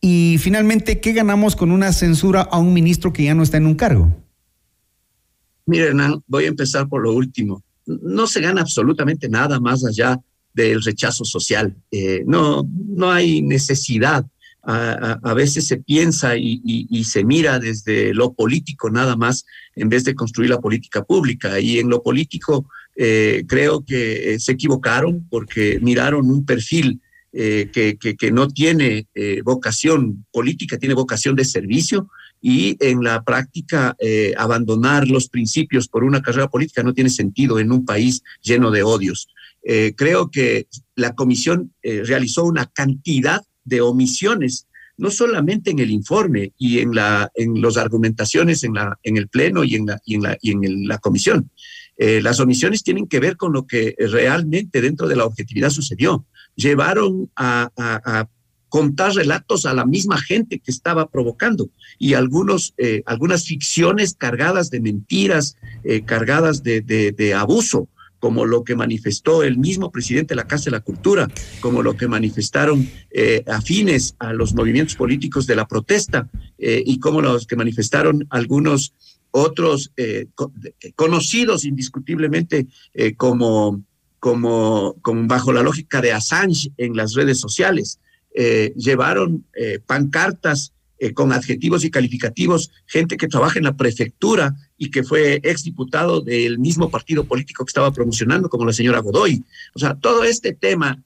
Y 0.00 0.36
finalmente, 0.38 1.00
¿qué 1.00 1.12
ganamos 1.12 1.56
con 1.56 1.72
una 1.72 1.92
censura 1.92 2.42
a 2.42 2.58
un 2.58 2.72
ministro 2.74 3.12
que 3.12 3.24
ya 3.24 3.34
no 3.34 3.42
está 3.42 3.56
en 3.56 3.66
un 3.66 3.74
cargo? 3.74 4.14
Mire, 5.68 5.88
Hernán, 5.88 6.22
voy 6.26 6.44
a 6.44 6.48
empezar 6.48 6.88
por 6.88 7.02
lo 7.02 7.12
último. 7.12 7.62
No 7.84 8.26
se 8.26 8.40
gana 8.40 8.62
absolutamente 8.62 9.28
nada 9.28 9.60
más 9.60 9.84
allá 9.84 10.18
del 10.54 10.82
rechazo 10.82 11.26
social. 11.26 11.76
Eh, 11.90 12.24
no, 12.26 12.66
no 12.72 13.10
hay 13.10 13.42
necesidad. 13.42 14.24
A, 14.62 15.32
veces 15.34 15.66
se 15.66 15.78
piensa 15.78 16.36
y, 16.36 17.04
se 17.04 17.24
mira 17.24 17.58
desde 17.58 18.12
lo 18.12 18.34
político 18.34 18.90
nada 18.90 19.16
más 19.16 19.46
en 19.74 19.88
vez 19.88 20.04
de 20.04 20.14
construir 20.14 20.50
la 20.50 20.60
política 20.60 21.04
pública. 21.04 21.60
Y 21.60 21.78
en 21.78 21.88
lo 21.88 22.02
político 22.02 22.68
eh, 22.96 23.44
creo 23.46 23.82
que 23.84 24.34
eh, 24.34 24.40
se 24.40 24.52
equivocaron 24.52 25.26
porque 25.30 25.78
miraron 25.80 26.30
un 26.30 26.44
perfil 26.44 27.00
que, 27.30 28.30
no 28.32 28.48
tiene 28.48 29.06
vocación 29.44 30.26
política, 30.32 30.76
tiene 30.76 30.94
vocación 30.94 31.36
de 31.36 31.44
servicio 31.44 32.08
y 32.40 32.76
en 32.80 33.02
la 33.02 33.22
práctica 33.22 33.96
eh, 33.98 34.32
abandonar 34.36 35.08
los 35.08 35.28
principios 35.28 35.88
por 35.88 36.04
una 36.04 36.22
carrera 36.22 36.48
política 36.48 36.82
no 36.82 36.94
tiene 36.94 37.10
sentido 37.10 37.58
en 37.58 37.72
un 37.72 37.84
país 37.84 38.22
lleno 38.42 38.70
de 38.70 38.82
odios. 38.82 39.28
Eh, 39.62 39.94
creo 39.96 40.30
que 40.30 40.66
la 40.94 41.14
comisión 41.14 41.74
eh, 41.82 42.02
realizó 42.04 42.44
una 42.44 42.66
cantidad 42.66 43.42
de 43.64 43.80
omisiones, 43.80 44.66
no 44.96 45.10
solamente 45.10 45.70
en 45.70 45.80
el 45.80 45.90
informe 45.90 46.52
y 46.56 46.78
en, 46.78 46.94
la, 46.94 47.30
en 47.34 47.60
las 47.60 47.76
argumentaciones 47.76 48.62
en, 48.62 48.74
la, 48.74 48.98
en 49.02 49.16
el 49.16 49.28
Pleno 49.28 49.64
y 49.64 49.74
en 49.74 49.86
la, 49.86 50.00
y 50.04 50.14
en 50.14 50.22
la, 50.22 50.38
y 50.40 50.52
en 50.52 50.88
la 50.88 50.98
comisión. 50.98 51.50
Eh, 51.96 52.22
las 52.22 52.38
omisiones 52.38 52.84
tienen 52.84 53.08
que 53.08 53.18
ver 53.18 53.36
con 53.36 53.52
lo 53.52 53.66
que 53.66 53.96
realmente 53.98 54.80
dentro 54.80 55.08
de 55.08 55.16
la 55.16 55.24
objetividad 55.24 55.70
sucedió. 55.70 56.24
Llevaron 56.54 57.30
a, 57.36 57.70
a 57.76 58.28
contar 58.68 59.14
relatos 59.14 59.66
a 59.66 59.74
la 59.74 59.86
misma 59.86 60.18
gente 60.20 60.58
que 60.58 60.70
estaba 60.70 61.08
provocando 61.08 61.70
y 61.98 62.14
algunos, 62.14 62.74
eh, 62.78 63.02
algunas 63.06 63.44
ficciones 63.44 64.14
cargadas 64.14 64.70
de 64.70 64.80
mentiras, 64.80 65.56
eh, 65.84 66.02
cargadas 66.04 66.62
de, 66.62 66.80
de, 66.82 67.34
abuso, 67.34 67.88
como 68.18 68.44
lo 68.44 68.64
que 68.64 68.74
manifestó 68.74 69.44
el 69.44 69.58
mismo 69.58 69.92
presidente 69.92 70.32
de 70.32 70.36
la 70.36 70.48
Casa 70.48 70.66
de 70.66 70.72
la 70.72 70.80
Cultura, 70.80 71.28
como 71.60 71.82
lo 71.82 71.96
que 71.96 72.08
manifestaron 72.08 72.88
eh, 73.10 73.44
afines 73.46 74.16
a 74.18 74.32
los 74.32 74.54
movimientos 74.54 74.96
políticos 74.96 75.46
de 75.46 75.56
la 75.56 75.68
protesta 75.68 76.28
y 76.58 76.98
como 76.98 77.22
los 77.22 77.46
que 77.46 77.54
manifestaron 77.54 78.26
algunos 78.30 78.92
otros 79.30 79.92
conocidos 80.96 81.64
indiscutiblemente 81.64 82.66
como, 83.16 83.84
como, 84.18 84.96
como 85.00 85.28
bajo 85.28 85.52
la 85.52 85.62
lógica 85.62 86.00
de 86.00 86.12
Assange 86.12 86.72
en 86.76 86.96
las 86.96 87.14
redes 87.14 87.38
sociales. 87.38 88.00
Eh, 88.34 88.72
llevaron 88.76 89.46
eh, 89.54 89.80
pancartas 89.84 90.74
eh, 90.98 91.12
con 91.12 91.32
adjetivos 91.32 91.84
y 91.84 91.90
calificativos, 91.90 92.70
gente 92.86 93.16
que 93.16 93.26
trabaja 93.26 93.58
en 93.58 93.64
la 93.64 93.76
prefectura 93.76 94.54
y 94.76 94.90
que 94.90 95.02
fue 95.02 95.40
exdiputado 95.42 96.20
del 96.20 96.58
mismo 96.58 96.90
partido 96.90 97.24
político 97.24 97.64
que 97.64 97.70
estaba 97.70 97.92
promocionando, 97.92 98.48
como 98.48 98.66
la 98.66 98.72
señora 98.72 99.00
Godoy. 99.00 99.42
O 99.74 99.78
sea, 99.78 99.94
todo 99.94 100.24
este 100.24 100.52
tema 100.52 101.02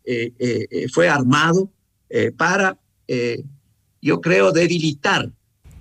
fue 0.93 1.09
armado 1.09 1.71
para, 2.37 2.79
yo 4.03 4.21
creo, 4.21 4.53
debilitar 4.53 5.31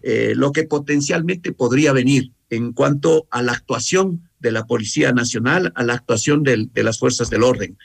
lo 0.03 0.51
que 0.53 0.63
potencialmente 0.63 1.51
podría 1.51 1.91
venir 1.91 2.31
en 2.49 2.71
cuanto 2.71 3.27
a 3.29 3.41
la 3.41 3.53
actuación 3.53 4.29
de 4.39 4.51
la 4.51 4.65
Policía 4.65 5.11
Nacional, 5.11 5.73
a 5.75 5.83
la 5.83 5.95
actuación 5.95 6.43
de 6.43 6.83
las 6.83 6.97
fuerzas 6.97 7.29
del 7.29 7.43
orden. 7.43 7.77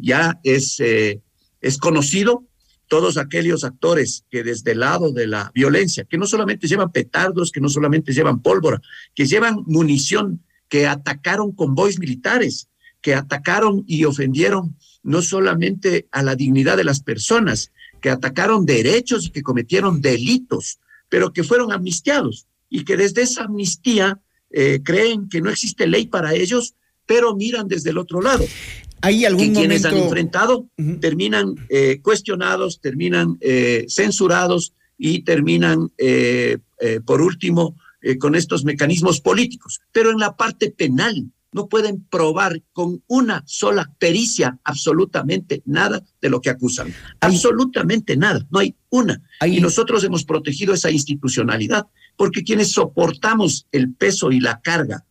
ya 0.00 0.40
es, 0.42 0.80
es 0.80 1.78
conocido 1.78 2.47
todos 2.88 3.16
aquellos 3.18 3.64
actores 3.64 4.24
que 4.30 4.42
desde 4.42 4.72
el 4.72 4.80
lado 4.80 5.12
de 5.12 5.26
la 5.26 5.52
violencia, 5.54 6.04
que 6.04 6.18
no 6.18 6.26
solamente 6.26 6.66
llevan 6.66 6.90
petardos, 6.90 7.52
que 7.52 7.60
no 7.60 7.68
solamente 7.68 8.12
llevan 8.12 8.40
pólvora, 8.40 8.80
que 9.14 9.26
llevan 9.26 9.62
munición, 9.66 10.42
que 10.68 10.86
atacaron 10.86 11.52
convoys 11.52 11.98
militares, 11.98 12.68
que 13.00 13.14
atacaron 13.14 13.84
y 13.86 14.04
ofendieron 14.04 14.76
no 15.02 15.22
solamente 15.22 16.08
a 16.10 16.22
la 16.22 16.34
dignidad 16.34 16.76
de 16.76 16.84
las 16.84 17.00
personas, 17.00 17.72
que 18.00 18.10
atacaron 18.10 18.66
derechos 18.66 19.26
y 19.26 19.30
que 19.30 19.42
cometieron 19.42 20.00
delitos, 20.00 20.80
pero 21.08 21.32
que 21.32 21.44
fueron 21.44 21.72
amnistiados 21.72 22.46
y 22.68 22.84
que 22.84 22.96
desde 22.96 23.22
esa 23.22 23.44
amnistía 23.44 24.20
eh, 24.50 24.80
creen 24.82 25.28
que 25.28 25.40
no 25.40 25.50
existe 25.50 25.86
ley 25.86 26.06
para 26.06 26.34
ellos, 26.34 26.74
pero 27.08 27.34
miran 27.34 27.66
desde 27.66 27.90
el 27.90 27.98
otro 27.98 28.20
lado. 28.20 28.44
¿Hay 29.00 29.24
algún 29.24 29.48
que 29.48 29.60
quienes 29.60 29.84
han 29.84 29.96
enfrentado 29.96 30.68
terminan 31.00 31.54
eh, 31.68 32.00
cuestionados, 32.02 32.80
terminan 32.80 33.38
eh, 33.40 33.86
censurados 33.88 34.74
y 34.98 35.22
terminan, 35.22 35.90
eh, 35.96 36.58
por 37.04 37.22
último, 37.22 37.76
con 38.20 38.34
estos 38.34 38.64
mecanismos 38.64 39.20
políticos. 39.20 39.80
Pero 39.92 40.10
en 40.10 40.18
la 40.18 40.36
parte 40.36 40.70
penal 40.70 41.30
no 41.52 41.68
pueden 41.68 42.04
probar 42.04 42.60
con 42.72 43.02
una 43.06 43.42
sola 43.46 43.90
pericia 43.98 44.58
absolutamente 44.64 45.62
nada 45.64 46.04
de 46.20 46.28
lo 46.28 46.40
que 46.40 46.50
acusan. 46.50 46.92
absolutamente 47.20 48.16
nada, 48.16 48.46
no 48.50 48.58
hay 48.58 48.74
una. 48.90 49.22
Y 49.46 49.60
nosotros 49.60 50.04
hemos 50.04 50.24
protegido 50.24 50.74
esa 50.74 50.90
institucionalidad 50.90 51.86
porque 52.16 52.42
quienes 52.42 52.72
soportamos 52.72 53.66
el 53.72 53.94
peso 53.94 54.30
y 54.32 54.40
la 54.40 54.60
carga 54.60 55.04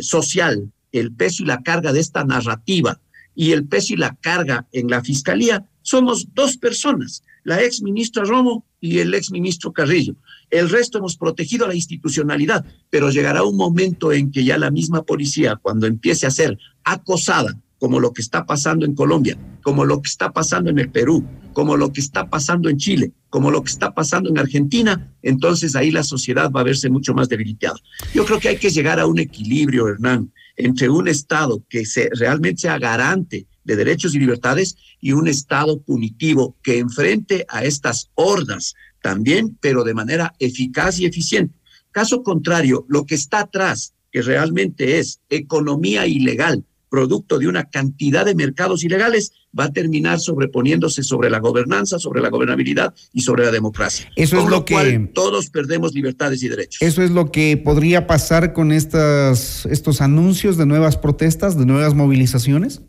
social, 0.00 0.72
el 0.92 1.12
peso 1.12 1.42
y 1.42 1.46
la 1.46 1.62
carga 1.62 1.92
de 1.92 2.00
esta 2.00 2.24
narrativa, 2.24 3.00
y 3.34 3.52
el 3.52 3.66
peso 3.66 3.94
y 3.94 3.96
la 3.96 4.16
carga 4.16 4.66
en 4.72 4.88
la 4.88 5.02
fiscalía 5.02 5.64
somos 5.82 6.28
dos 6.34 6.56
personas, 6.56 7.22
la 7.44 7.62
ex 7.62 7.82
ministra 7.82 8.24
Romo 8.24 8.64
y 8.80 8.98
el 8.98 9.14
ex 9.14 9.30
ministro 9.30 9.72
Carrillo. 9.72 10.16
El 10.50 10.68
resto 10.68 10.98
hemos 10.98 11.16
protegido 11.16 11.66
la 11.66 11.74
institucionalidad, 11.74 12.64
pero 12.90 13.10
llegará 13.10 13.44
un 13.44 13.56
momento 13.56 14.12
en 14.12 14.30
que 14.30 14.44
ya 14.44 14.58
la 14.58 14.70
misma 14.70 15.02
policía, 15.02 15.56
cuando 15.56 15.86
empiece 15.86 16.26
a 16.26 16.30
ser 16.30 16.58
acosada, 16.84 17.56
como 17.78 18.00
lo 18.00 18.12
que 18.12 18.22
está 18.22 18.44
pasando 18.44 18.84
en 18.84 18.94
Colombia, 18.94 19.38
como 19.62 19.84
lo 19.84 20.02
que 20.02 20.08
está 20.08 20.32
pasando 20.32 20.70
en 20.70 20.78
el 20.78 20.90
Perú, 20.90 21.24
como 21.52 21.76
lo 21.76 21.92
que 21.92 22.00
está 22.00 22.28
pasando 22.28 22.68
en 22.68 22.76
Chile, 22.76 23.12
como 23.30 23.50
lo 23.50 23.62
que 23.62 23.70
está 23.70 23.94
pasando 23.94 24.28
en 24.28 24.38
Argentina, 24.38 25.12
entonces 25.22 25.76
ahí 25.76 25.90
la 25.90 26.02
sociedad 26.02 26.50
va 26.50 26.60
a 26.60 26.64
verse 26.64 26.90
mucho 26.90 27.14
más 27.14 27.28
debilitada. 27.28 27.76
Yo 28.14 28.24
creo 28.24 28.40
que 28.40 28.48
hay 28.48 28.56
que 28.56 28.70
llegar 28.70 28.98
a 28.98 29.06
un 29.06 29.18
equilibrio, 29.18 29.88
Hernán, 29.88 30.32
entre 30.58 30.90
un 30.90 31.08
Estado 31.08 31.64
que 31.68 31.86
se, 31.86 32.10
realmente 32.12 32.62
sea 32.62 32.78
garante 32.78 33.46
de 33.64 33.76
derechos 33.76 34.14
y 34.14 34.18
libertades 34.18 34.76
y 35.00 35.12
un 35.12 35.28
Estado 35.28 35.80
punitivo 35.80 36.56
que 36.62 36.78
enfrente 36.78 37.46
a 37.48 37.64
estas 37.64 38.10
hordas 38.14 38.74
también, 39.00 39.56
pero 39.60 39.84
de 39.84 39.94
manera 39.94 40.34
eficaz 40.40 40.98
y 40.98 41.06
eficiente. 41.06 41.54
Caso 41.92 42.22
contrario, 42.22 42.84
lo 42.88 43.06
que 43.06 43.14
está 43.14 43.40
atrás, 43.40 43.94
que 44.10 44.22
realmente 44.22 44.98
es 44.98 45.20
economía 45.30 46.06
ilegal, 46.06 46.64
producto 46.88 47.38
de 47.38 47.48
una 47.48 47.64
cantidad 47.64 48.24
de 48.24 48.34
mercados 48.34 48.84
ilegales, 48.84 49.32
va 49.58 49.64
a 49.64 49.72
terminar 49.72 50.20
sobreponiéndose 50.20 51.02
sobre 51.02 51.30
la 51.30 51.38
gobernanza, 51.38 51.98
sobre 51.98 52.20
la 52.20 52.28
gobernabilidad 52.28 52.94
y 53.12 53.22
sobre 53.22 53.44
la 53.44 53.50
democracia. 53.50 54.10
Eso 54.16 54.38
es 54.38 54.48
lo, 54.48 54.64
que 54.64 55.10
todos 55.14 55.50
perdemos 55.50 55.94
libertades 55.94 56.42
y 56.42 56.48
derechos. 56.48 56.80
Eso 56.82 57.02
es 57.02 57.10
lo 57.10 57.30
que 57.30 57.56
podría 57.56 58.06
pasar 58.06 58.52
con 58.52 58.72
estas 58.72 59.66
estos 59.66 60.00
anuncios 60.00 60.56
de 60.56 60.66
nuevas 60.66 60.96
protestas, 60.96 61.58
de 61.58 61.66
nuevas 61.66 61.94
movilizaciones. 61.94 62.82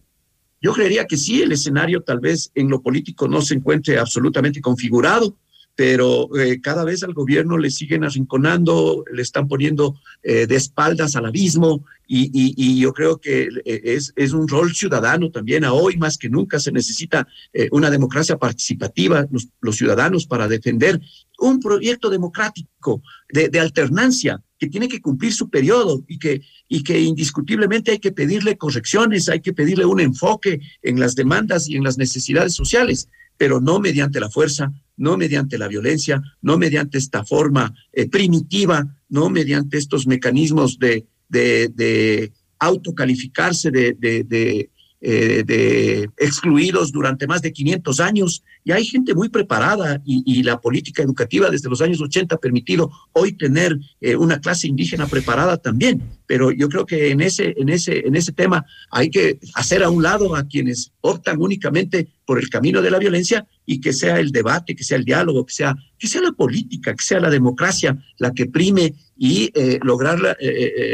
Yo 0.61 0.73
creería 0.73 1.05
que 1.05 1.15
sí, 1.15 1.41
el 1.41 1.53
escenario 1.53 2.01
tal 2.01 2.19
vez 2.19 2.51
en 2.53 2.69
lo 2.69 2.81
político 2.81 3.27
no 3.27 3.41
se 3.41 3.55
encuentre 3.55 3.97
absolutamente 3.97 4.59
configurado, 4.59 5.37
pero 5.79 6.27
eh, 6.35 6.59
cada 6.59 6.83
vez 6.83 7.03
al 7.03 7.13
gobierno 7.13 7.57
le 7.57 7.71
siguen 7.71 8.03
arrinconando, 8.03 9.05
le 9.13 9.21
están 9.21 9.47
poniendo 9.47 9.95
eh, 10.21 10.45
de 10.45 10.57
espaldas 10.57 11.15
al 11.15 11.27
abismo 11.27 11.85
y, 12.05 12.81
yo 12.81 12.91
creo 12.91 13.21
que 13.21 13.47
eh, 13.63 13.97
es, 14.13 14.33
un 14.33 14.49
rol 14.49 14.73
ciudadano 14.73 15.31
también. 15.31 15.63
A 15.63 15.71
hoy 15.71 15.95
más 15.95 16.17
que 16.17 16.27
nunca 16.27 16.59
se 16.59 16.73
necesita 16.73 17.25
una 17.71 17.89
democracia 17.89 18.35
participativa, 18.35 19.25
los, 19.31 19.77
ciudadanos 19.77 20.25
para 20.25 20.49
defender 20.49 20.99
un 21.37 21.61
proyecto 21.61 22.09
democrático 22.09 23.01
de, 23.29 23.47
de, 23.47 23.59
alternancia 23.61 24.43
que 24.57 24.67
tiene 24.67 24.89
que 24.89 24.99
cumplir 24.99 25.31
su 25.31 25.49
periodo 25.49 26.03
y 26.09 26.19
que, 26.19 26.41
y 26.67 26.83
que 26.83 26.99
indiscutiblemente 26.99 27.91
hay 27.91 27.99
que 27.99 28.11
pedirle 28.11 28.57
correcciones, 28.57 29.29
hay 29.29 29.39
que 29.39 29.53
pedirle 29.53 29.85
un 29.85 30.01
enfoque 30.01 30.59
en 30.81 30.99
las 30.99 31.15
demandas 31.15 31.69
y 31.69 31.77
en 31.77 31.85
las 31.85 31.97
necesidades 31.97 32.53
sociales 32.53 33.07
pero 33.39 33.61
no 33.61 33.79
mediante 33.79 34.19
la 34.19 34.29
fuerza, 34.29 34.69
no 34.97 35.15
mediante 35.15 35.57
la 35.57 35.69
violencia, 35.69 36.21
no 36.41 36.57
mediante 36.57 36.97
esta 36.97 37.23
forma 37.23 37.73
eh, 37.93 38.09
primitiva, 38.09 38.85
no 39.07 39.29
mediante 39.29 39.77
estos 39.77 40.05
mecanismos 40.05 40.77
de, 40.77 41.07
de, 41.29 41.69
de 41.73 42.33
autocalificarse, 42.59 43.71
de, 43.71 43.93
de, 43.97 44.69
eh, 45.01 45.43
de 45.45 46.09
excluidos 46.17 46.91
durante 46.91 47.25
más 47.25 47.41
de 47.41 47.53
500 47.53 48.01
años. 48.01 48.43
Y 48.65 48.73
hay 48.73 48.83
gente 48.83 49.13
muy 49.15 49.29
preparada 49.29 50.01
y, 50.05 50.43
la 50.43 50.59
política 50.59 51.01
educativa 51.01 51.49
desde 51.49 51.69
los 51.69 51.81
años 51.81 52.01
80 52.01 52.35
ha 52.35 52.37
permitido 52.37 52.91
hoy 53.13 53.31
tener 53.31 53.79
eh, 54.01 54.17
una 54.17 54.41
clase 54.41 54.67
indígena 54.67 55.07
preparada 55.07 55.55
también. 55.55 56.03
Pero 56.25 56.51
yo 56.51 56.67
creo 56.67 56.85
que 56.85 57.11
en 57.11 57.21
ese, 57.21 57.55
en, 57.55 57.69
ese, 57.69 58.05
en 58.05 58.17
ese 58.17 58.33
tema 58.33 58.65
hay 58.91 59.09
que 59.09 59.39
hacer 59.53 59.83
a 59.83 59.89
un 59.89 60.03
lado 60.03 60.35
a 60.35 60.45
quienes 60.45 60.91
optan 60.99 61.41
únicamente 61.41 62.09
por 62.25 62.37
el 62.37 62.49
camino 62.49 62.81
de 62.81 62.91
la 62.91 62.99
violencia 62.99 63.47
y 63.65 63.79
que 63.79 63.93
sea 63.93 64.19
el 64.19 64.33
debate, 64.33 64.75
que 64.75 64.83
sea 64.83 64.97
el 64.97 65.05
diálogo, 65.05 65.45
que 65.45 65.53
sea, 65.53 65.77
que 65.97 66.09
sea 66.09 66.21
la 66.21 66.33
política, 66.33 66.93
que 66.93 67.03
sea 67.03 67.21
la 67.21 67.29
democracia 67.29 67.97
la 68.17 68.33
que 68.33 68.47
prime 68.47 68.93
y 69.17 69.49
eh, 69.55 69.79
lograr 69.81 70.19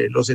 los, 0.10 0.32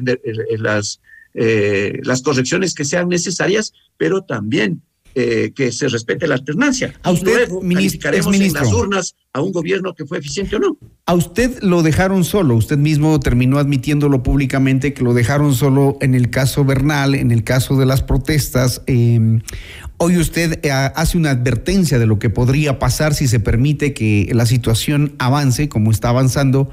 las 0.58 1.00
eh, 1.34 2.00
las 2.02 2.22
correcciones 2.22 2.74
que 2.74 2.84
sean 2.84 3.08
necesarias, 3.08 3.72
pero 3.96 4.22
también 4.22 4.82
eh, 5.16 5.50
que 5.56 5.72
se 5.72 5.88
respete 5.88 6.28
la 6.28 6.36
alternancia. 6.36 6.94
A 7.02 7.10
usted, 7.10 7.48
Luego, 7.48 7.62
ministro, 7.62 8.12
en 8.12 8.52
las 8.52 8.72
urnas 8.72 9.16
a 9.32 9.40
un 9.40 9.50
gobierno 9.50 9.92
que 9.92 10.06
fue 10.06 10.18
eficiente 10.18 10.54
o 10.54 10.60
no. 10.60 10.78
A 11.04 11.14
usted 11.14 11.60
lo 11.62 11.82
dejaron 11.82 12.22
solo, 12.22 12.54
usted 12.54 12.78
mismo 12.78 13.18
terminó 13.18 13.58
admitiéndolo 13.58 14.22
públicamente 14.22 14.94
que 14.94 15.02
lo 15.02 15.12
dejaron 15.12 15.52
solo 15.52 15.98
en 16.00 16.14
el 16.14 16.30
caso 16.30 16.64
Bernal, 16.64 17.16
en 17.16 17.32
el 17.32 17.42
caso 17.42 17.76
de 17.76 17.86
las 17.86 18.04
protestas. 18.04 18.82
Em, 18.86 19.42
hoy 19.96 20.16
usted 20.16 20.60
eh, 20.62 20.70
hace 20.70 21.18
una 21.18 21.30
advertencia 21.30 21.98
de 21.98 22.06
lo 22.06 22.20
que 22.20 22.30
podría 22.30 22.78
pasar 22.78 23.12
si 23.12 23.26
se 23.26 23.40
permite 23.40 23.92
que 23.92 24.30
la 24.32 24.46
situación 24.46 25.16
avance 25.18 25.68
como 25.68 25.90
está 25.90 26.10
avanzando 26.10 26.70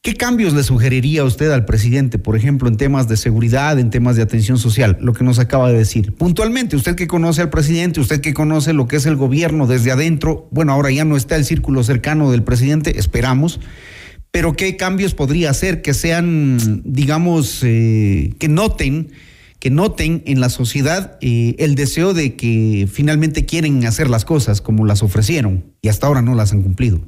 ¿Qué 0.00 0.14
cambios 0.14 0.54
le 0.54 0.62
sugeriría 0.62 1.24
usted 1.24 1.50
al 1.50 1.64
presidente, 1.64 2.18
por 2.18 2.36
ejemplo, 2.36 2.68
en 2.68 2.76
temas 2.76 3.08
de 3.08 3.16
seguridad, 3.16 3.80
en 3.80 3.90
temas 3.90 4.14
de 4.14 4.22
atención 4.22 4.56
social? 4.56 4.96
Lo 5.00 5.12
que 5.12 5.24
nos 5.24 5.40
acaba 5.40 5.70
de 5.70 5.76
decir. 5.76 6.14
Puntualmente, 6.14 6.76
usted 6.76 6.94
que 6.94 7.08
conoce 7.08 7.42
al 7.42 7.50
presidente, 7.50 7.98
usted 8.00 8.20
que 8.20 8.32
conoce 8.32 8.72
lo 8.72 8.86
que 8.86 8.96
es 8.96 9.06
el 9.06 9.16
gobierno 9.16 9.66
desde 9.66 9.90
adentro, 9.90 10.48
bueno, 10.52 10.72
ahora 10.72 10.92
ya 10.92 11.04
no 11.04 11.16
está 11.16 11.34
el 11.34 11.44
círculo 11.44 11.82
cercano 11.82 12.30
del 12.30 12.44
presidente, 12.44 12.96
esperamos, 12.98 13.58
pero 14.30 14.52
¿qué 14.52 14.76
cambios 14.76 15.14
podría 15.14 15.50
hacer 15.50 15.82
que 15.82 15.94
sean, 15.94 16.80
digamos, 16.84 17.60
eh, 17.64 18.34
que 18.38 18.48
noten, 18.48 19.10
que 19.58 19.70
noten 19.70 20.22
en 20.26 20.40
la 20.40 20.48
sociedad 20.48 21.18
eh, 21.20 21.56
el 21.58 21.74
deseo 21.74 22.14
de 22.14 22.36
que 22.36 22.88
finalmente 22.90 23.46
quieren 23.46 23.84
hacer 23.84 24.08
las 24.08 24.24
cosas 24.24 24.60
como 24.60 24.86
las 24.86 25.02
ofrecieron 25.02 25.74
y 25.82 25.88
hasta 25.88 26.06
ahora 26.06 26.22
no 26.22 26.36
las 26.36 26.52
han 26.52 26.62
cumplido? 26.62 27.00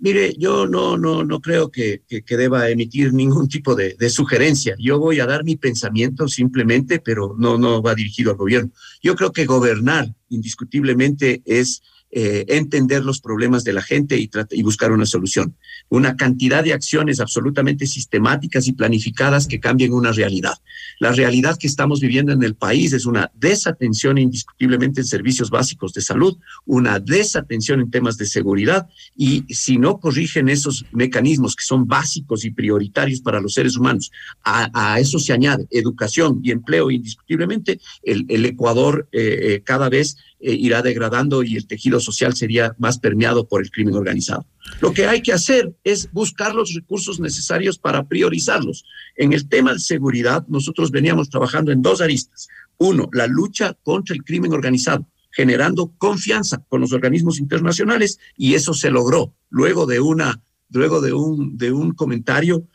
Mire, 0.00 0.34
yo 0.36 0.66
no, 0.66 0.98
no, 0.98 1.24
no 1.24 1.40
creo 1.40 1.70
que, 1.70 2.02
que, 2.06 2.36
deba 2.36 2.68
emitir 2.68 3.12
ningún 3.12 3.48
tipo 3.48 3.74
de, 3.74 3.94
de, 3.98 4.10
sugerencia. 4.10 4.74
Yo 4.78 4.98
voy 4.98 5.20
a 5.20 5.26
dar 5.26 5.44
mi 5.44 5.56
pensamiento 5.56 6.28
simplemente, 6.28 7.00
pero 7.00 7.34
no, 7.38 7.56
no 7.56 7.80
va 7.80 7.94
dirigido 7.94 8.32
al 8.32 8.36
gobierno. 8.36 8.70
Yo 9.02 9.14
creo 9.14 9.32
que 9.32 9.46
gobernar 9.46 10.14
indiscutiblemente 10.28 11.42
es 11.44 11.82
eh, 12.16 12.44
entender 12.46 13.04
los 13.04 13.20
problemas 13.20 13.64
de 13.64 13.72
la 13.72 13.82
gente 13.82 14.16
y, 14.16 14.62
buscar 14.62 14.92
una 14.92 15.04
solución. 15.04 15.56
Una 15.88 16.14
cantidad 16.14 16.62
de 16.62 16.72
acciones 16.72 17.18
absolutamente 17.18 17.88
sistemáticas 17.88 18.68
y 18.68 18.72
planificadas 18.72 19.48
que 19.48 19.58
cambien 19.58 19.92
una 19.92 20.12
realidad. 20.12 20.54
La 21.00 21.10
realidad 21.10 21.58
que 21.58 21.66
estamos 21.66 21.98
viviendo 21.98 22.30
en 22.30 22.44
el 22.44 22.54
país 22.54 22.92
es 22.92 23.04
una 23.04 23.32
desatención 23.34 24.16
indiscutiblemente 24.18 25.00
en 25.00 25.08
servicios 25.08 25.50
básicos 25.50 25.92
de 25.92 26.02
salud, 26.02 26.38
una 26.66 27.00
desatención 27.00 27.80
en 27.80 27.90
temas 27.90 28.16
de 28.16 28.26
seguridad 28.26 28.86
y 29.16 29.42
si 29.52 29.76
no 29.76 29.98
corrigen 29.98 30.48
esos 30.48 30.84
mecanismos 30.92 31.56
que 31.56 31.64
son 31.64 31.88
básicos 31.88 32.44
y 32.44 32.52
prioritarios 32.52 33.22
para 33.22 33.40
los 33.40 33.54
seres 33.54 33.76
humanos, 33.76 34.12
a, 34.44 35.00
eso 35.00 35.18
se 35.18 35.32
añade 35.32 35.66
educación 35.72 36.40
y 36.44 36.52
empleo 36.52 36.92
indiscutiblemente, 36.92 37.80
el, 38.04 38.24
el 38.28 38.46
Ecuador 38.46 39.08
eh, 39.10 39.38
eh, 39.42 39.62
cada 39.64 39.88
vez 39.88 40.16
eh, 40.46 40.52
irá 40.52 40.82
degradando 40.82 41.42
y 41.42 41.56
el 41.56 41.66
tejido 41.66 42.00
social 42.00 42.34
sería 42.34 42.76
más 42.78 42.98
permeado 42.98 43.48
por 43.48 43.62
el 43.62 43.70
crimen 43.70 43.94
organizado. 43.94 44.44
Lo 44.82 44.92
que 44.92 45.06
hay 45.06 45.22
que 45.22 45.32
hacer 45.32 45.74
es 45.84 46.12
buscar 46.12 46.54
los 46.54 46.74
recursos 46.74 47.18
necesarios 47.18 47.78
para 47.78 48.06
priorizarlos. 48.06 48.84
En 49.16 49.32
el 49.32 49.48
tema 49.48 49.72
de 49.72 49.78
seguridad, 49.78 50.44
nosotros 50.46 50.90
veníamos 50.90 51.30
trabajando 51.30 51.72
en 51.72 51.80
dos 51.80 52.02
aristas. 52.02 52.48
Uno, 52.76 53.08
la 53.14 53.26
lucha 53.26 53.74
contra 53.82 54.14
el 54.14 54.22
crimen 54.22 54.52
organizado 54.52 55.06
generando 55.30 55.92
confianza 55.96 56.62
con 56.68 56.82
los 56.82 56.92
organismos 56.92 57.40
internacionales 57.40 58.18
y 58.36 58.54
eso 58.54 58.74
se 58.74 58.90
logró 58.90 59.34
luego 59.48 59.86
de 59.86 60.00
una 60.00 60.42
luego 60.70 61.00
de 61.00 61.12
un 61.12 61.56
de 61.56 61.72
un 61.72 61.92
comentario 61.92 62.68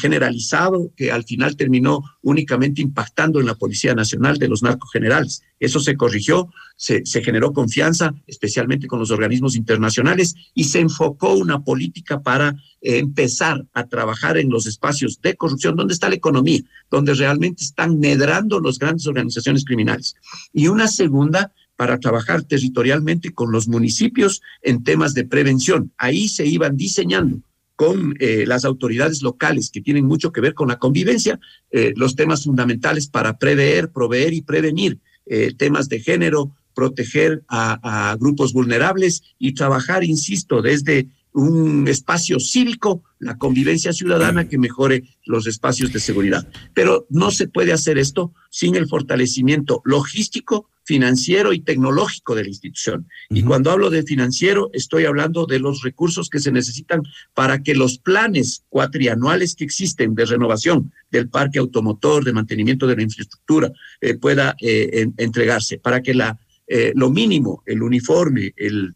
generalizado 0.00 0.92
que 0.96 1.10
al 1.10 1.24
final 1.24 1.56
terminó 1.56 2.02
únicamente 2.22 2.82
impactando 2.82 3.40
en 3.40 3.46
la 3.46 3.54
Policía 3.54 3.94
Nacional 3.94 4.38
de 4.38 4.48
los 4.48 4.62
narcogenerales. 4.62 5.42
Eso 5.60 5.80
se 5.80 5.96
corrigió, 5.96 6.48
se, 6.76 7.06
se, 7.06 7.22
generó 7.22 7.52
confianza, 7.52 8.14
especialmente 8.26 8.86
con 8.86 8.98
los 8.98 9.10
organismos 9.10 9.56
internacionales, 9.56 10.34
y 10.54 10.64
se 10.64 10.80
enfocó 10.80 11.34
una 11.34 11.62
política 11.62 12.22
para 12.22 12.50
eh, 12.80 12.98
empezar 12.98 13.64
a 13.72 13.86
trabajar 13.86 14.38
en 14.38 14.50
los 14.50 14.66
espacios 14.66 15.20
de 15.20 15.36
corrupción, 15.36 15.76
donde 15.76 15.94
está 15.94 16.08
la 16.08 16.16
economía, 16.16 16.62
donde 16.90 17.14
realmente 17.14 17.64
están 17.64 17.98
medrando 17.98 18.60
las 18.60 18.78
grandes 18.78 19.06
organizaciones 19.06 19.64
criminales. 19.64 20.14
Y 20.52 20.68
una 20.68 20.88
segunda 20.88 21.52
para 21.76 21.98
trabajar 21.98 22.42
territorialmente 22.42 23.32
con 23.32 23.50
los 23.50 23.66
municipios 23.66 24.42
en 24.62 24.84
temas 24.84 25.14
de 25.14 25.24
prevención. 25.24 25.92
Ahí 25.96 26.28
se 26.28 26.46
iban 26.46 26.76
diseñando 26.76 27.40
con 27.82 28.14
eh, 28.20 28.44
las 28.46 28.64
autoridades 28.64 29.22
locales 29.22 29.68
que 29.68 29.80
tienen 29.80 30.06
mucho 30.06 30.30
que 30.30 30.40
ver 30.40 30.54
con 30.54 30.68
la 30.68 30.78
convivencia, 30.78 31.40
eh, 31.72 31.92
los 31.96 32.14
temas 32.14 32.44
fundamentales 32.44 33.08
para 33.08 33.38
prever, 33.38 33.90
proveer 33.90 34.34
y 34.34 34.42
prevenir 34.42 34.98
eh, 35.26 35.52
temas 35.58 35.88
de 35.88 35.98
género, 35.98 36.52
proteger 36.76 37.42
a, 37.48 38.12
a, 38.12 38.16
grupos 38.18 38.52
vulnerables 38.52 39.24
y 39.36 39.54
trabajar, 39.54 40.04
insisto, 40.04 40.62
desde 40.62 41.08
un 41.32 41.88
espacio 41.88 42.38
cívico, 42.38 43.04
la 43.18 43.38
convivencia 43.38 43.92
ciudadana 43.92 44.48
que 44.48 44.58
mejore 44.58 45.04
los 45.24 45.46
espacios 45.46 45.92
de 45.92 46.00
seguridad. 46.00 46.46
Pero 46.74 47.06
no 47.10 47.30
se 47.30 47.48
puede 47.48 47.72
hacer 47.72 47.98
esto 47.98 48.32
sin 48.50 48.76
el 48.76 48.88
fortalecimiento 48.88 49.80
logístico 49.84 50.68
financiero 50.84 51.52
y 51.52 51.60
tecnológico 51.60 52.34
de 52.34 52.42
la 52.42 52.48
institución. 52.48 53.08
Y 53.30 53.42
cuando 53.42 53.70
hablo 53.70 53.88
de 53.88 54.02
financiero, 54.02 54.68
estoy 54.72 55.04
hablando 55.04 55.46
de 55.46 55.60
los 55.60 55.82
recursos 55.82 56.28
que 56.28 56.40
se 56.40 56.50
necesitan 56.50 57.02
para 57.34 57.62
que 57.62 57.74
los 57.74 57.98
planes 57.98 58.64
cuatrianuales 58.68 59.54
que 59.54 59.64
existen 59.64 60.14
de 60.14 60.24
renovación 60.24 60.92
del 61.10 61.28
parque 61.28 61.60
automotor, 61.60 62.24
de 62.24 62.32
mantenimiento 62.32 62.86
de 62.86 62.96
la 62.96 63.02
infraestructura, 63.02 63.70
eh, 64.00 64.14
pueda 64.14 64.56
eh, 64.60 65.06
entregarse, 65.18 65.78
para 65.78 66.02
que 66.02 66.14
la, 66.14 66.38
eh, 66.66 66.92
lo 66.96 67.10
mínimo, 67.10 67.62
el 67.66 67.82
uniforme, 67.82 68.52
el, 68.56 68.94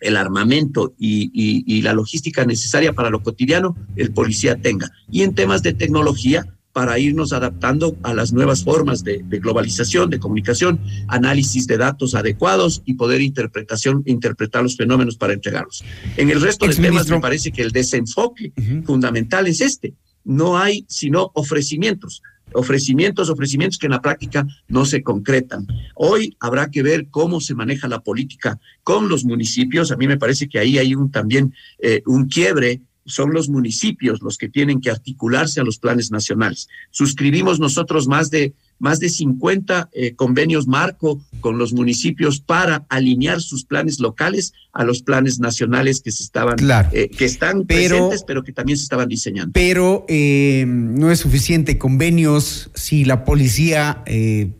el 0.00 0.16
armamento 0.16 0.94
y, 0.98 1.30
y 1.32 1.82
la 1.82 1.92
logística 1.92 2.44
necesaria 2.44 2.92
para 2.92 3.10
lo 3.10 3.22
cotidiano, 3.22 3.76
el 3.96 4.12
policía 4.12 4.56
tenga. 4.56 4.90
Y 5.10 5.22
en 5.22 5.34
temas 5.34 5.62
de 5.62 5.74
tecnología, 5.74 6.46
para 6.78 6.96
irnos 6.96 7.32
adaptando 7.32 7.96
a 8.04 8.14
las 8.14 8.32
nuevas 8.32 8.62
formas 8.62 9.02
de, 9.02 9.18
globalización, 9.28 10.10
de 10.10 10.20
comunicación, 10.20 10.78
análisis 11.08 11.66
de 11.66 11.76
datos 11.76 12.14
adecuados 12.14 12.82
y 12.84 12.94
poder 12.94 13.20
interpretación, 13.20 14.04
interpretar 14.06 14.62
los 14.62 14.76
fenómenos 14.76 15.16
para 15.16 15.32
entregarlos. 15.32 15.82
En 16.16 16.30
el 16.30 16.40
resto 16.40 16.68
de 16.68 16.76
temas 16.76 17.08
me 17.08 17.18
parece 17.18 17.50
que 17.50 17.62
el 17.62 17.72
desenfoque 17.72 18.52
fundamental 18.84 19.48
es 19.48 19.60
este. 19.60 19.94
No 20.22 20.56
hay 20.56 20.84
sino 20.88 21.32
ofrecimientos 21.34 22.22
ofrecimientos, 22.54 23.30
ofrecimientos 23.30 23.78
que 23.78 23.86
en 23.86 23.92
la 23.92 24.02
práctica 24.02 24.46
no 24.68 24.84
se 24.84 25.02
concretan. 25.02 25.66
Hoy 25.94 26.36
habrá 26.40 26.70
que 26.70 26.82
ver 26.82 27.08
cómo 27.08 27.40
se 27.40 27.54
maneja 27.54 27.88
la 27.88 28.00
política 28.00 28.58
con 28.82 29.08
los 29.08 29.24
municipios. 29.24 29.92
A 29.92 29.96
mí 29.96 30.06
me 30.06 30.18
parece 30.18 30.48
que 30.48 30.58
ahí 30.58 30.78
hay 30.78 30.94
un 30.94 31.10
también 31.10 31.54
eh, 31.78 32.02
un 32.06 32.28
quiebre 32.28 32.80
son 33.08 33.32
los 33.32 33.48
municipios 33.48 34.20
los 34.22 34.36
que 34.36 34.48
tienen 34.48 34.80
que 34.80 34.90
articularse 34.90 35.60
a 35.60 35.64
los 35.64 35.78
planes 35.78 36.10
nacionales. 36.10 36.68
Suscribimos 36.90 37.58
nosotros 37.58 38.06
más 38.06 38.30
de 38.30 38.52
más 38.78 39.00
de 39.00 39.08
50 39.08 39.90
eh, 39.92 40.14
convenios 40.14 40.66
marco 40.66 41.20
con 41.40 41.58
los 41.58 41.72
municipios 41.72 42.40
para 42.40 42.86
alinear 42.88 43.40
sus 43.40 43.64
planes 43.64 44.00
locales 44.00 44.52
a 44.72 44.84
los 44.84 45.02
planes 45.02 45.40
nacionales 45.40 46.00
que 46.00 46.12
se 46.12 46.22
estaban 46.22 46.56
eh, 46.92 47.10
que 47.10 47.24
están 47.24 47.66
presentes 47.66 48.24
pero 48.24 48.44
que 48.44 48.52
también 48.52 48.76
se 48.76 48.84
estaban 48.84 49.08
diseñando. 49.08 49.52
Pero 49.52 50.04
eh, 50.08 50.64
no 50.66 51.10
es 51.10 51.20
suficiente 51.20 51.78
convenios 51.78 52.70
si 52.74 53.04
la 53.04 53.24
policía 53.24 54.02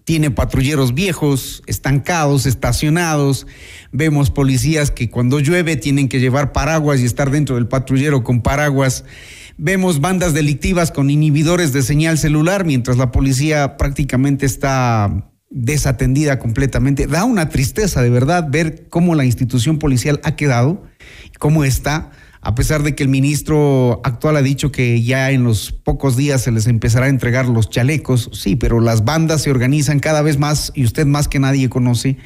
tiene 0.05 0.31
patrulleros 0.31 0.95
viejos, 0.95 1.63
estancados, 1.67 2.47
estacionados. 2.47 3.47
Vemos 3.93 4.31
policías 4.31 4.91
que 4.91 5.11
cuando 5.11 5.41
llueve 5.41 5.77
tienen 5.77 6.09
que 6.09 6.21
llevar 6.21 6.53
paraguas 6.53 7.01
y 7.01 7.05
estar 7.05 7.31
dentro 7.31 7.55
del 7.55 7.69
patrullero 7.69 8.25
con 8.25 8.43
paraguas. 8.43 9.05
Vemos 9.61 10.01
bandas 10.01 10.35
delictivas 10.35 10.93
con 10.93 11.11
inhibidores 11.11 11.73
de 11.73 11.83
señal 11.83 12.17
celular 12.17 12.65
mientras 12.65 12.97
la 12.97 13.11
policía 13.11 13.77
prácticamente 13.77 14.47
está 14.47 15.33
desatendida 15.51 16.39
completamente. 16.39 17.09
Da 17.09 17.25
una 17.25 17.49
tristeza 17.49 18.01
de 18.01 18.09
verdad 18.09 18.47
ver 18.49 18.87
cómo 18.89 19.17
la 19.17 19.25
institución 19.25 19.81
policial 19.81 20.21
ha 20.23 20.37
quedado, 20.37 20.85
cómo 21.41 21.65
está, 21.65 22.13
a 22.41 22.55
pesar 22.55 22.85
de 22.85 22.95
que 22.95 23.03
el 23.03 23.09
ministro 23.09 24.01
actual 24.05 24.37
ha 24.37 24.43
dicho 24.43 24.71
que 24.71 25.03
ya 25.03 25.33
en 25.33 25.43
los 25.43 25.73
pocos 25.73 26.17
días 26.17 26.43
se 26.43 26.53
les 26.53 26.69
empezará 26.69 27.07
a 27.07 27.09
entregar 27.09 27.49
los 27.49 27.69
chalecos. 27.69 28.31
Sí, 28.33 28.55
pero 28.55 28.79
las 28.79 29.05
bandas 29.05 29.43
se 29.43 29.51
organizan 29.51 29.99
cada 29.99 30.23
vez 30.23 30.39
más 30.39 30.71
y 30.77 30.85
usted 30.85 31.05
más 31.05 31.27
que 31.27 31.41
nadie 31.41 31.69
conoce 31.69 32.17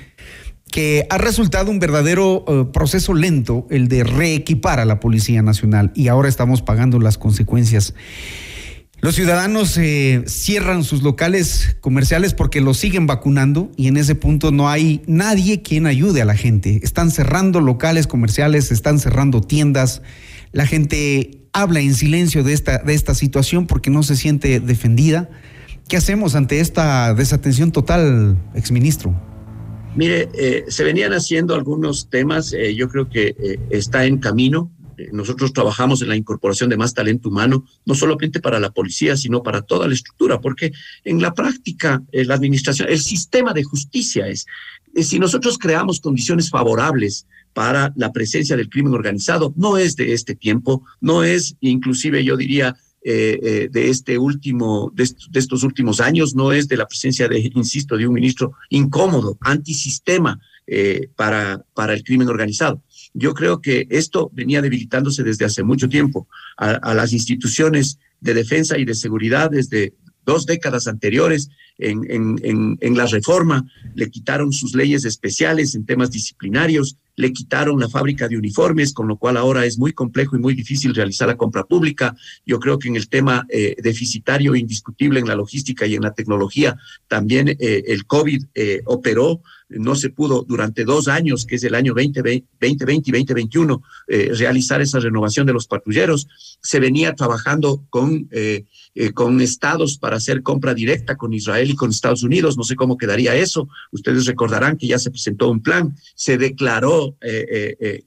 que 0.72 1.06
ha 1.10 1.18
resultado 1.18 1.70
un 1.70 1.78
verdadero 1.78 2.44
eh, 2.48 2.64
proceso 2.72 3.14
lento 3.14 3.68
el 3.70 3.86
de 3.86 4.02
reequipar 4.02 4.80
a 4.80 4.86
la 4.86 4.98
Policía 4.98 5.42
Nacional 5.42 5.92
y 5.94 6.08
ahora 6.08 6.28
estamos 6.28 6.62
pagando 6.62 6.98
las 6.98 7.18
consecuencias. 7.18 7.94
Los 9.02 9.14
ciudadanos 9.14 9.76
eh, 9.76 10.24
cierran 10.26 10.82
sus 10.82 11.02
locales 11.02 11.76
comerciales 11.80 12.34
porque 12.34 12.60
los 12.60 12.78
siguen 12.78 13.06
vacunando 13.06 13.70
y 13.76 13.88
en 13.88 13.98
ese 13.98 14.14
punto 14.14 14.50
no 14.50 14.70
hay 14.70 15.02
nadie 15.06 15.60
quien 15.60 15.86
ayude 15.86 16.22
a 16.22 16.24
la 16.24 16.36
gente. 16.36 16.80
Están 16.82 17.10
cerrando 17.10 17.60
locales 17.60 18.06
comerciales, 18.06 18.72
están 18.72 18.98
cerrando 18.98 19.42
tiendas. 19.42 20.00
La 20.52 20.66
gente 20.66 21.42
habla 21.52 21.80
en 21.80 21.94
silencio 21.94 22.44
de 22.44 22.54
esta, 22.54 22.78
de 22.78 22.94
esta 22.94 23.14
situación 23.14 23.66
porque 23.66 23.90
no 23.90 24.02
se 24.02 24.16
siente 24.16 24.58
defendida. 24.58 25.28
¿Qué 25.86 25.98
hacemos 25.98 26.34
ante 26.34 26.60
esta 26.60 27.12
desatención 27.12 27.72
total, 27.72 28.38
exministro? 28.54 29.31
Mire, 29.94 30.28
eh, 30.34 30.64
se 30.68 30.84
venían 30.84 31.12
haciendo 31.12 31.54
algunos 31.54 32.08
temas, 32.08 32.52
eh, 32.52 32.74
yo 32.74 32.88
creo 32.88 33.08
que 33.08 33.34
eh, 33.38 33.60
está 33.70 34.04
en 34.06 34.18
camino. 34.18 34.70
Nosotros 35.10 35.52
trabajamos 35.52 36.00
en 36.02 36.08
la 36.08 36.16
incorporación 36.16 36.70
de 36.70 36.76
más 36.76 36.94
talento 36.94 37.28
humano, 37.28 37.64
no 37.84 37.94
solamente 37.94 38.40
para 38.40 38.60
la 38.60 38.70
policía, 38.70 39.16
sino 39.16 39.42
para 39.42 39.62
toda 39.62 39.88
la 39.88 39.94
estructura, 39.94 40.40
porque 40.40 40.72
en 41.04 41.20
la 41.20 41.34
práctica 41.34 42.02
la 42.12 42.34
administración, 42.34 42.88
el 42.88 43.00
sistema 43.00 43.52
de 43.52 43.64
justicia 43.64 44.28
es 44.28 44.46
eh, 44.94 45.02
si 45.02 45.18
nosotros 45.18 45.58
creamos 45.58 46.00
condiciones 46.00 46.50
favorables 46.50 47.26
para 47.52 47.92
la 47.96 48.12
presencia 48.12 48.56
del 48.56 48.68
crimen 48.68 48.94
organizado, 48.94 49.52
no 49.56 49.78
es 49.78 49.96
de 49.96 50.12
este 50.12 50.34
tiempo, 50.34 50.84
no 51.00 51.22
es 51.22 51.56
inclusive 51.60 52.24
yo 52.24 52.36
diría 52.36 52.76
eh, 53.04 53.38
eh, 53.42 53.68
de 53.70 53.90
este 53.90 54.18
último, 54.18 54.92
de, 54.94 55.08
estos 55.34 55.62
últimos 55.62 56.00
años, 56.00 56.34
no 56.34 56.52
es 56.52 56.68
de 56.68 56.76
la 56.76 56.86
presencia 56.86 57.28
de, 57.28 57.50
insisto, 57.54 57.96
de 57.96 58.06
un 58.06 58.14
ministro 58.14 58.52
incómodo, 58.70 59.38
antisistema 59.40 60.40
para, 61.16 61.62
para 61.74 61.92
el 61.92 62.02
crimen 62.02 62.28
organizado. 62.28 62.82
Yo 63.12 63.34
creo 63.34 63.60
que 63.60 63.86
esto 63.90 64.30
venía 64.32 64.62
debilitándose 64.62 65.22
desde 65.22 65.44
hace 65.44 65.62
mucho 65.64 65.88
tiempo 65.88 66.28
a 66.56 66.94
las 66.94 67.12
instituciones 67.12 67.98
de 68.20 68.32
defensa 68.32 68.78
y 68.78 68.86
de 68.86 68.94
seguridad 68.94 69.50
desde 69.50 69.92
dos 70.24 70.46
décadas 70.46 70.86
anteriores 70.86 71.50
en, 71.78 72.04
en, 72.08 72.78
en, 72.80 72.96
la 72.96 73.06
reforma, 73.06 73.64
le 73.94 74.10
quitaron 74.10 74.52
sus 74.52 74.74
leyes 74.74 75.04
especiales 75.04 75.74
en 75.74 75.84
temas 75.84 76.10
disciplinarios, 76.10 76.96
le 77.16 77.32
quitaron 77.32 77.80
la 77.80 77.88
fábrica 77.88 78.28
de 78.28 78.36
uniformes, 78.36 78.92
con 78.92 79.08
lo 79.08 79.16
cual 79.16 79.36
ahora 79.36 79.64
es 79.64 79.78
muy 79.78 79.92
complejo 79.92 80.36
y 80.36 80.40
muy 80.40 80.54
difícil 80.54 80.94
realizar 80.94 81.28
la 81.28 81.36
compra 81.36 81.64
pública. 81.64 82.14
Yo 82.46 82.58
creo 82.58 82.78
que 82.78 82.88
en 82.88 82.96
el 82.96 83.08
tema 83.08 83.46
eh, 83.48 83.76
deficitario 83.82 84.54
indiscutible 84.54 85.20
en 85.20 85.28
la 85.28 85.34
logística 85.34 85.86
y 85.86 85.94
en 85.94 86.02
la 86.02 86.14
tecnología, 86.14 86.76
también 87.08 87.48
eh, 87.48 87.82
el 87.86 88.06
COVID 88.06 88.44
eh, 88.54 88.82
operó 88.86 89.42
no 89.78 89.94
se 89.94 90.10
pudo 90.10 90.42
durante 90.42 90.84
dos 90.84 91.08
años, 91.08 91.44
que 91.46 91.56
es 91.56 91.64
el 91.64 91.74
año 91.74 91.94
2020, 91.94 92.46
2020 92.60 93.10
y 93.10 93.12
2021, 93.12 93.82
eh, 94.08 94.30
realizar 94.36 94.80
esa 94.80 95.00
renovación 95.00 95.46
de 95.46 95.52
los 95.52 95.66
patrulleros. 95.66 96.28
Se 96.60 96.80
venía 96.80 97.14
trabajando 97.14 97.84
con, 97.90 98.28
eh, 98.30 98.64
eh, 98.94 99.12
con 99.12 99.40
estados 99.40 99.98
para 99.98 100.16
hacer 100.16 100.42
compra 100.42 100.74
directa 100.74 101.16
con 101.16 101.32
Israel 101.32 101.70
y 101.70 101.74
con 101.74 101.90
Estados 101.90 102.22
Unidos. 102.22 102.56
No 102.56 102.64
sé 102.64 102.76
cómo 102.76 102.96
quedaría 102.96 103.34
eso. 103.34 103.68
Ustedes 103.90 104.26
recordarán 104.26 104.76
que 104.76 104.86
ya 104.86 104.98
se 104.98 105.10
presentó 105.10 105.50
un 105.50 105.62
plan, 105.62 105.96
se 106.14 106.38
declaró 106.38 107.16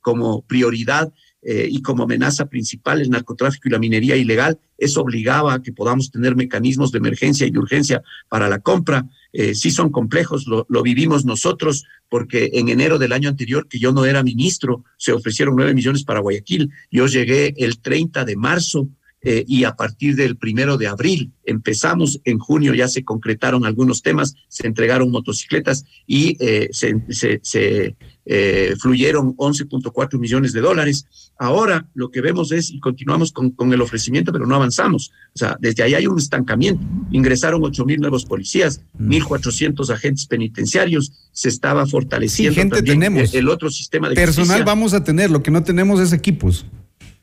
como 0.02 0.42
prioridad 0.42 1.12
y 1.44 1.82
como 1.82 2.04
amenaza 2.04 2.48
principal 2.48 3.02
el 3.02 3.10
narcotráfico 3.10 3.68
y 3.68 3.72
la 3.72 3.80
minería 3.80 4.16
ilegal, 4.16 4.60
eso 4.78 5.02
obligaba 5.02 5.54
a 5.54 5.62
que 5.62 5.72
podamos 5.72 6.12
tener 6.12 6.36
mecanismos 6.36 6.92
de 6.92 6.98
emergencia 6.98 7.46
y 7.46 7.52
de 7.52 7.60
urgencia 7.60 8.04
para 8.30 8.50
la 8.50 8.60
compra. 8.60 9.08
Eh, 9.38 9.54
sí 9.54 9.70
son 9.70 9.92
complejos, 9.92 10.48
lo, 10.48 10.66
vivimos 10.82 11.26
nosotros, 11.26 11.84
porque 12.08 12.52
en 12.54 12.70
enero 12.70 12.98
del 12.98 13.12
año 13.12 13.28
anterior, 13.28 13.68
que 13.68 13.80
yo 13.80 13.92
no 13.92 14.06
era 14.06 14.24
ministro, 14.24 14.86
se 14.98 15.12
ofrecieron 15.12 15.58
nueve 15.58 15.74
millones 15.74 16.06
para 16.06 16.22
Guayaquil. 16.22 16.72
Yo 16.90 17.08
llegué 17.08 17.54
el 17.58 17.80
30 17.80 18.24
de 18.24 18.38
marzo 18.38 18.88
eh, 19.22 19.44
y 19.46 19.66
a 19.66 19.76
partir 19.76 20.16
del 20.16 20.38
primero 20.38 20.78
de 20.78 20.88
abril 20.88 21.34
empezamos, 21.44 22.22
en 22.24 22.40
junio 22.40 22.74
ya 22.74 22.88
se 22.88 23.04
concretaron 23.04 23.66
algunos 23.66 24.02
temas, 24.02 24.36
se 24.48 24.68
entregaron 24.68 25.12
motocicletas 25.12 25.84
y 26.08 26.38
eh, 26.40 26.70
se, 26.72 27.96
eh, 28.26 28.76
fluyeron 28.80 29.36
11.4 29.38 30.20
millones 30.20 30.54
de 30.54 30.62
dólares. 30.62 31.06
Ahora 31.38 31.88
lo 31.94 32.10
que 32.10 32.22
vemos 32.22 32.52
es, 32.52 32.72
y 32.72 32.80
continuamos 32.80 33.32
con, 33.32 33.52
con, 33.52 33.72
el 33.72 33.82
ofrecimiento, 33.82 34.32
pero 34.32 34.48
no 34.48 34.56
avanzamos. 34.56 35.12
O 35.34 35.38
sea, 35.38 35.58
desde 35.60 35.84
ahí 35.84 35.94
hay 35.94 36.08
un 36.08 36.18
estancamiento. 36.18 36.82
Ingresaron 37.12 37.64
8 37.64 37.86
mil 37.86 38.00
nuevos 38.00 38.26
policías, 38.26 38.82
1.400 39.00 39.88
mm. 39.88 39.92
agentes 39.92 40.26
penitenciarios, 40.26 41.12
se 41.32 41.50
estaba 41.50 41.86
fortaleciendo 41.86 42.54
sí, 42.54 42.60
gente 42.60 42.82
tenemos. 42.82 43.34
El, 43.34 43.50
otro 43.50 43.70
sistema 43.70 44.10
de 44.10 44.16
Personal 44.16 44.64
vamos 44.64 44.94
a 44.94 45.04
tener, 45.04 45.30
lo 45.30 45.44
que 45.44 45.52
no 45.52 45.64
tenemos 45.64 46.00
es 46.00 46.14
equipos. 46.14 46.66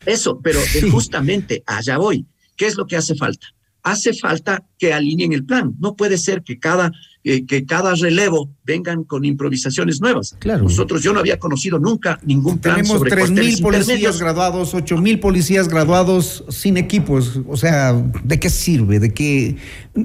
Eso, 0.06 0.40
pero 0.42 0.60
justamente 0.90 1.62
allá 1.66 1.98
voy. 1.98 2.26
¿Qué 2.56 2.66
es 2.66 2.76
lo 2.76 2.86
que 2.86 2.96
hace 2.96 3.14
falta? 3.14 3.46
Hace 3.82 4.14
falta 4.14 4.64
que 4.78 4.92
alineen 4.92 5.32
el 5.32 5.44
plan. 5.44 5.74
No 5.80 5.96
puede 5.96 6.16
ser 6.16 6.42
que 6.42 6.58
cada, 6.58 6.92
eh, 7.24 7.44
que 7.46 7.66
cada 7.66 7.94
relevo 7.94 8.50
vengan 8.64 9.04
con 9.04 9.24
improvisaciones 9.24 10.00
nuevas. 10.00 10.36
Claro. 10.38 10.64
Nosotros, 10.64 11.02
yo 11.02 11.12
no 11.12 11.20
había 11.20 11.38
conocido 11.38 11.78
nunca 11.78 12.18
ningún 12.22 12.58
plan 12.58 12.76
Tenemos 12.76 12.98
sobre 12.98 13.10
tres 13.10 13.30
mil 13.30 13.60
policías 13.60 14.20
graduados, 14.20 14.74
ocho 14.74 14.98
mil 14.98 15.18
policías 15.18 15.68
graduados 15.68 16.44
sin 16.48 16.76
equipos. 16.76 17.40
O 17.48 17.56
sea, 17.56 17.92
¿de 18.22 18.38
qué 18.38 18.50
sirve? 18.50 19.00
¿De 19.00 19.12
qué? 19.12 19.56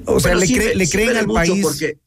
O 0.06 0.18
sea, 0.18 0.34
le, 0.34 0.88
creen 0.88 1.16
al 1.16 1.26
país. 1.26 1.62
Porque, 1.62 1.98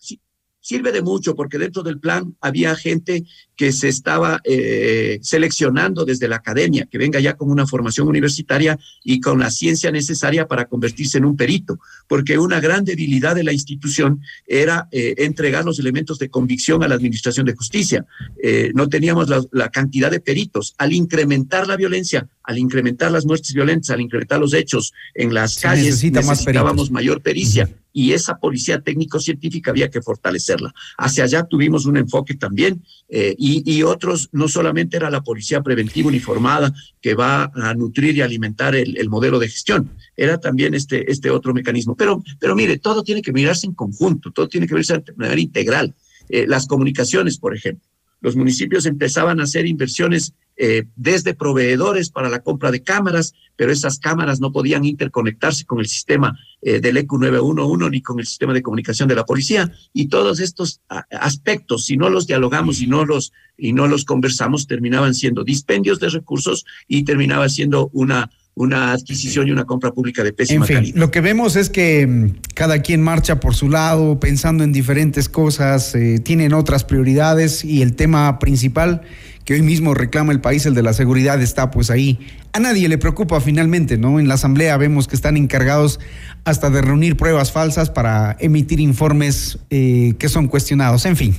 sirve 0.62 0.91
de 0.91 1.02
mucho 1.02 1.36
porque 1.36 1.58
dentro 1.58 1.84
del 1.84 2.00
plan 2.00 2.36
había 2.39 2.76
gente 2.76 3.26
que 3.56 3.71
se 3.71 3.89
estaba 3.89 4.39
eh, 4.43 5.19
seleccionando 5.21 6.06
desde 6.06 6.28
la 6.28 6.38
academia, 6.38 6.88
que 6.89 6.97
venga 6.97 7.19
ya 7.19 7.36
con 7.36 7.52
una 7.52 7.67
formación 7.67 8.08
universitaria 8.08 8.80
y 9.04 9.19
con 9.19 9.39
la 9.39 9.52
ciencia 9.52 9.91
necesaria 9.91 10.47
para 10.47 10.65
convertirse 10.65 11.17
en 11.17 11.26
un 11.26 11.36
perito, 11.36 11.80
porque 12.08 12.38
una 12.38 12.60
gran 12.60 12.86
debilidad 12.86 13.36
de 13.36 13.43
la 13.43 13.54
institución 13.54 14.21
era 14.47 14.88
eh, 14.91 15.15
entregar 15.17 15.65
los 15.65 15.80
elementos 15.80 16.19
de 16.19 16.30
convicción 16.30 16.84
a 16.84 16.88
la 16.88 16.95
Administración 16.95 17.45
de 17.45 17.54
Justicia. 17.54 18.06
Eh, 18.41 18.71
no 18.74 18.88
teníamos 18.88 19.30
la, 19.30 19.69
cantidad 19.69 20.12
de 20.12 20.19
peritos. 20.19 20.74
Al 20.78 20.91
incrementar 20.91 21.67
la 21.67 21.78
violencia, 21.78 22.28
al 22.43 22.58
incrementar 22.58 23.12
las 23.12 23.26
muertes 23.26 23.54
violentas, 23.54 23.91
al 23.91 24.02
incrementar 24.02 24.39
los 24.39 24.54
hechos 24.54 24.93
en 25.13 25.34
las 25.34 25.60
calles, 25.60 25.86
necesita 25.86 26.21
necesitábamos 26.21 26.91
mayor 26.91 27.21
pericia 27.21 27.69
y 27.94 28.14
esa 28.14 28.38
policía 28.38 28.82
técnico-científica 28.82 29.72
había 29.72 29.90
que 29.90 30.02
fortalecerla. 30.02 30.74
Hacia 30.98 31.26
allá 31.26 31.44
tuvimos 31.44 31.86
un 31.86 31.98
enfoque 31.98 32.36
también 32.36 32.84
eh, 33.10 33.36
y, 33.38 33.84
otros, 33.84 34.30
no 34.32 34.48
solamente 34.48 34.98
era 34.98 35.10
la 35.10 35.22
policía 35.22 35.62
preventiva 35.62 36.08
uniformada 36.08 36.74
que 37.02 37.16
va 37.16 37.52
a 37.54 37.74
nutrir 37.74 38.16
y 38.16 38.22
alimentar 38.22 38.76
el, 38.76 38.98
el, 38.98 39.10
modelo 39.10 39.40
de 39.40 39.50
gestión, 39.50 39.92
era 40.16 40.40
también 40.40 40.74
este, 40.74 41.12
este 41.12 41.30
otro 41.30 41.54
mecanismo. 41.54 41.96
Pero, 41.96 42.24
pero 42.40 42.56
mire, 42.56 42.78
todo 42.78 43.04
tiene 43.04 43.22
que 43.22 43.34
mirarse 43.34 43.68
en 43.68 43.74
conjunto, 43.74 44.32
todo 44.32 44.48
tiene 44.48 44.68
que 44.68 44.76
verse 44.76 44.98
de 44.98 45.14
manera 45.16 45.42
integral. 45.42 45.96
Eh, 46.30 46.46
las 46.48 46.68
comunicaciones, 46.68 47.38
por 47.38 47.56
ejemplo. 47.56 47.88
Los 48.22 48.36
municipios 48.36 48.86
empezaban 48.86 49.40
a 49.40 49.44
hacer 49.44 49.66
inversiones 49.66 50.34
eh, 50.63 50.84
desde 50.95 51.34
proveedores 51.34 52.12
para 52.12 52.30
la 52.30 52.43
compra 52.43 52.69
de 52.69 52.84
cámaras, 52.84 53.34
pero 53.56 53.71
esas 53.71 53.97
cámaras 53.97 54.39
no 54.39 54.52
podían 54.52 54.86
interconectarse 54.86 55.65
con 55.65 55.80
el 55.80 55.88
sistema 55.88 56.38
eh, 56.62 56.80
del 56.80 56.97
EQ 56.97 57.13
911 57.13 57.89
ni 57.89 58.04
con 58.04 58.19
el 58.19 58.28
sistema 58.28 58.54
de 58.54 58.62
comunicación 58.62 59.10
de 59.10 59.15
la 59.15 59.26
policía. 59.26 59.71
Y 59.91 60.06
todos 60.08 60.39
estos 60.39 60.82
aspectos, 61.10 61.86
si 61.86 61.97
no 61.97 62.12
los 62.12 62.28
dialogamos 62.28 62.80
y 62.80 62.86
no 62.86 63.06
los, 63.06 63.34
y 63.58 63.74
no 63.74 63.88
los 63.88 64.06
conversamos, 64.06 64.67
terminaban 64.67 65.15
siendo 65.15 65.43
dispendios 65.43 66.00
de 66.00 66.10
recursos 66.10 66.63
y 66.88 67.06
terminaba 67.06 67.50
siendo 67.50 67.89
una 67.91 68.30
una 68.54 68.91
adquisición 68.91 69.47
y 69.47 69.52
una 69.52 69.63
compra 69.63 69.91
pública 69.91 70.24
de 70.24 70.34
pésima 70.34 70.65
en 70.67 70.86
fin, 70.86 70.93
Lo 71.00 71.10
que 71.10 71.21
vemos 71.21 71.56
es 71.56 71.69
que 71.69 72.06
mm, 72.06 72.36
cada 72.54 72.82
quien 72.82 73.02
marcha 73.02 73.39
por 73.39 73.56
su 73.56 73.69
lado, 73.69 74.19
pensando 74.19 74.63
en 74.63 74.74
diferentes 74.74 75.30
cosas, 75.30 75.95
eh, 75.95 76.19
tienen 76.19 76.54
otras 76.54 76.84
prioridades 76.84 77.63
y 77.63 77.82
el 77.82 77.95
tema 77.95 78.39
principal 78.39 79.04
que 79.52 79.56
hoy 79.56 79.64
mismo 79.64 79.94
reclama 79.94 80.32
el 80.32 80.40
país, 80.40 80.66
el 80.66 80.74
de 80.76 80.82
la 80.82 80.94
seguridad, 80.94 81.42
está 81.42 81.72
pues 81.72 81.90
ahí. 81.90 82.20
A 82.54 82.62
nadie 82.62 82.88
le 82.88 82.98
preocupa 82.98 83.42
finalmente, 83.42 83.98
¿no? 83.98 84.18
En 84.18 84.30
la 84.30 84.36
Asamblea 84.36 84.78
vemos 84.78 85.10
que 85.10 85.16
están 85.18 85.36
encargados 85.36 86.00
hasta 86.46 86.70
de 86.70 86.82
reunir 86.82 87.18
pruebas 87.18 87.52
falsas 87.52 87.90
para 87.90 88.38
emitir 88.40 88.80
informes 88.80 89.60
eh, 89.70 90.14
que 90.20 90.30
son 90.30 90.48
cuestionados. 90.48 91.06
En 91.06 91.18
fin, 91.18 91.36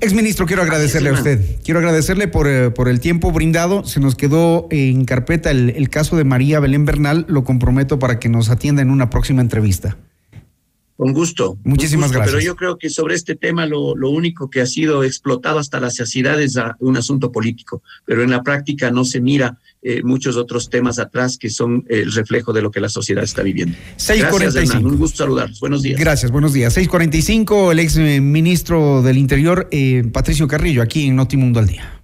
exministro, 0.00 0.46
quiero 0.46 0.62
agradecerle 0.62 1.10
a 1.10 1.14
usted. 1.14 1.56
Quiero 1.64 1.80
agradecerle 1.80 2.28
por, 2.28 2.46
eh, 2.46 2.70
por, 2.70 2.88
el 2.88 3.00
tiempo 3.00 3.32
brindado. 3.32 3.84
Se 3.84 3.98
nos 3.98 4.14
quedó 4.14 4.68
en 4.70 5.04
carpeta 5.04 5.50
el, 5.50 5.70
el 5.70 5.90
caso 5.90 6.16
de 6.16 6.22
María 6.22 6.60
Belén 6.60 6.84
Bernal. 6.84 7.26
Lo 7.28 7.42
comprometo 7.42 7.98
para 7.98 8.20
que 8.20 8.28
nos 8.28 8.50
atienda 8.50 8.82
en 8.82 8.90
una 8.90 9.10
próxima 9.10 9.42
entrevista. 9.42 9.96
Con 11.02 11.14
gusto. 11.14 11.58
Muchísimas 11.64 12.12
gracias. 12.12 12.32
Pero 12.32 12.44
yo 12.44 12.54
creo 12.54 12.78
que 12.78 12.88
sobre 12.88 13.16
este 13.16 13.34
tema 13.34 13.66
lo, 13.66 13.96
lo, 13.96 14.10
único 14.10 14.48
que 14.48 14.60
ha 14.60 14.66
sido 14.66 15.02
explotado 15.02 15.58
hasta 15.58 15.80
la 15.80 15.90
saciedad 15.90 16.40
es 16.40 16.56
un 16.78 16.96
asunto 16.96 17.32
político, 17.32 17.82
pero 18.04 18.22
en 18.22 18.30
la 18.30 18.44
práctica 18.44 18.92
no 18.92 19.04
se 19.04 19.20
mira 19.20 19.58
eh, 19.82 20.02
muchos 20.04 20.36
otros 20.36 20.70
temas 20.70 21.00
atrás 21.00 21.38
que 21.38 21.50
son 21.50 21.84
el 21.88 22.12
reflejo 22.12 22.52
de 22.52 22.62
lo 22.62 22.70
que 22.70 22.78
la 22.78 22.88
sociedad 22.88 23.24
está 23.24 23.42
viviendo. 23.42 23.76
645. 23.96 24.88
Un 24.88 24.96
gusto 24.96 25.24
saludarlos. 25.24 25.58
Buenos 25.58 25.82
días. 25.82 25.98
Gracias, 25.98 26.30
buenos 26.30 26.52
días. 26.52 26.72
645, 26.74 27.72
el 27.72 27.80
ex 27.80 27.96
ministro 27.96 29.02
del 29.02 29.18
Interior, 29.18 29.66
eh, 29.72 30.04
Patricio 30.12 30.46
Carrillo, 30.46 30.82
aquí 30.82 31.08
en 31.08 31.16
Notimundo 31.16 31.58
al 31.58 31.66
Día. 31.66 32.01